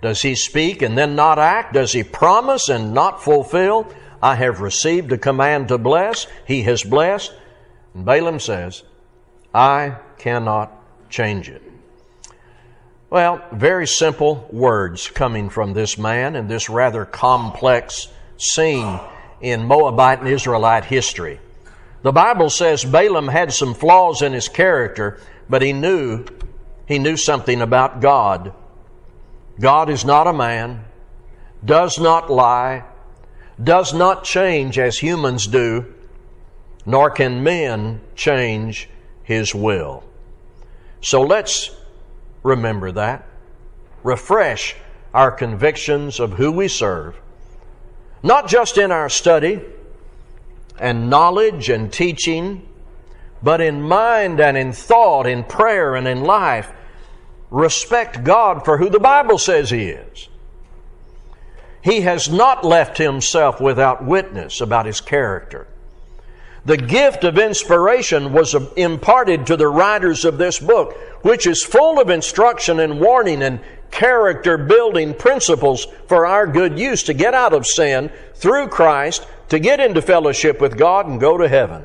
Does 0.00 0.22
he 0.22 0.34
speak 0.34 0.80
and 0.80 0.96
then 0.96 1.14
not 1.14 1.38
act? 1.38 1.74
Does 1.74 1.92
he 1.92 2.02
promise 2.02 2.70
and 2.70 2.94
not 2.94 3.22
fulfill? 3.22 3.86
I 4.22 4.34
have 4.36 4.60
received 4.60 5.12
a 5.12 5.18
command 5.18 5.68
to 5.68 5.76
bless. 5.76 6.26
He 6.46 6.62
has 6.62 6.82
blessed. 6.82 7.32
And 7.94 8.06
Balaam 8.06 8.40
says, 8.40 8.82
I 9.54 9.96
cannot 10.16 10.72
change 11.10 11.50
it. 11.50 11.62
Well, 13.10 13.44
very 13.52 13.86
simple 13.86 14.48
words 14.50 15.08
coming 15.08 15.50
from 15.50 15.74
this 15.74 15.98
man 15.98 16.36
in 16.36 16.48
this 16.48 16.70
rather 16.70 17.04
complex 17.04 18.08
scene 18.38 18.98
in 19.42 19.66
Moabite 19.66 20.20
and 20.20 20.28
Israelite 20.28 20.86
history. 20.86 21.38
The 22.02 22.12
Bible 22.12 22.50
says 22.50 22.84
Balaam 22.84 23.28
had 23.28 23.52
some 23.52 23.74
flaws 23.74 24.22
in 24.22 24.32
his 24.32 24.48
character, 24.48 25.20
but 25.48 25.62
he 25.62 25.72
knew 25.72 26.24
he 26.86 26.98
knew 26.98 27.16
something 27.16 27.62
about 27.62 28.00
God. 28.00 28.52
God 29.60 29.88
is 29.88 30.04
not 30.04 30.26
a 30.26 30.32
man, 30.32 30.84
does 31.64 31.98
not 31.98 32.30
lie, 32.30 32.84
does 33.62 33.94
not 33.94 34.24
change 34.24 34.78
as 34.78 34.98
humans 34.98 35.46
do, 35.46 35.94
nor 36.84 37.10
can 37.10 37.44
men 37.44 38.00
change 38.16 38.88
his 39.22 39.54
will. 39.54 40.02
So 41.00 41.22
let's 41.22 41.70
remember 42.42 42.90
that. 42.92 43.24
Refresh 44.02 44.74
our 45.14 45.30
convictions 45.30 46.18
of 46.18 46.32
who 46.32 46.50
we 46.50 46.66
serve, 46.66 47.20
not 48.24 48.48
just 48.48 48.76
in 48.76 48.90
our 48.90 49.08
study 49.08 49.60
and 50.82 51.08
knowledge 51.08 51.70
and 51.70 51.92
teaching, 51.92 52.66
but 53.40 53.60
in 53.60 53.80
mind 53.80 54.40
and 54.40 54.56
in 54.56 54.72
thought, 54.72 55.26
in 55.26 55.44
prayer 55.44 55.94
and 55.94 56.08
in 56.08 56.22
life. 56.22 56.70
Respect 57.50 58.24
God 58.24 58.64
for 58.64 58.78
who 58.78 58.90
the 58.90 58.98
Bible 58.98 59.38
says 59.38 59.70
He 59.70 59.90
is. 59.90 60.28
He 61.82 62.00
has 62.00 62.28
not 62.28 62.64
left 62.64 62.98
Himself 62.98 63.60
without 63.60 64.04
witness 64.04 64.60
about 64.60 64.86
His 64.86 65.00
character. 65.00 65.68
The 66.64 66.76
gift 66.76 67.24
of 67.24 67.38
inspiration 67.38 68.32
was 68.32 68.54
imparted 68.76 69.46
to 69.46 69.56
the 69.56 69.68
writers 69.68 70.24
of 70.24 70.38
this 70.38 70.58
book, 70.58 70.96
which 71.22 71.46
is 71.46 71.64
full 71.64 72.00
of 72.00 72.10
instruction 72.10 72.80
and 72.80 73.00
warning 73.00 73.42
and 73.42 73.60
character 73.92 74.58
building 74.58 75.14
principles 75.14 75.86
for 76.08 76.26
our 76.26 76.46
good 76.46 76.78
use 76.78 77.04
to 77.04 77.14
get 77.14 77.34
out 77.34 77.52
of 77.52 77.66
sin 77.66 78.10
through 78.34 78.68
Christ, 78.68 79.26
to 79.48 79.58
get 79.58 79.80
into 79.80 80.02
fellowship 80.02 80.60
with 80.60 80.78
God 80.78 81.06
and 81.06 81.20
go 81.20 81.36
to 81.36 81.48
heaven. 81.48 81.84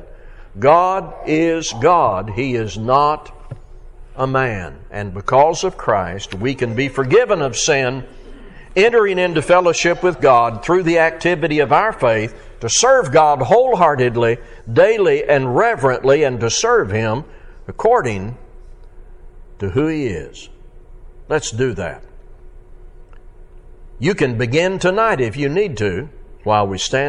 God 0.58 1.14
is 1.26 1.72
God. 1.80 2.30
He 2.30 2.54
is 2.54 2.76
not 2.76 3.32
a 4.16 4.26
man. 4.26 4.78
And 4.90 5.14
because 5.14 5.64
of 5.64 5.76
Christ, 5.76 6.34
we 6.34 6.54
can 6.54 6.74
be 6.74 6.88
forgiven 6.88 7.40
of 7.42 7.56
sin, 7.56 8.04
entering 8.74 9.18
into 9.18 9.42
fellowship 9.42 10.02
with 10.02 10.20
God 10.20 10.64
through 10.64 10.82
the 10.82 10.98
activity 10.98 11.60
of 11.60 11.72
our 11.72 11.92
faith 11.92 12.34
to 12.60 12.68
serve 12.68 13.12
God 13.12 13.40
wholeheartedly, 13.40 14.38
daily, 14.70 15.24
and 15.24 15.56
reverently, 15.56 16.24
and 16.24 16.40
to 16.40 16.50
serve 16.50 16.90
Him 16.90 17.24
according 17.68 18.36
to 19.60 19.70
who 19.70 19.86
He 19.86 20.06
is. 20.06 20.48
Let's 21.28 21.50
do 21.50 21.72
that. 21.74 22.02
You 24.00 24.14
can 24.14 24.38
begin 24.38 24.78
tonight 24.78 25.20
if 25.20 25.36
you 25.36 25.48
need 25.48 25.76
to 25.78 26.08
while 26.44 26.66
we 26.66 26.78
stand. 26.78 27.06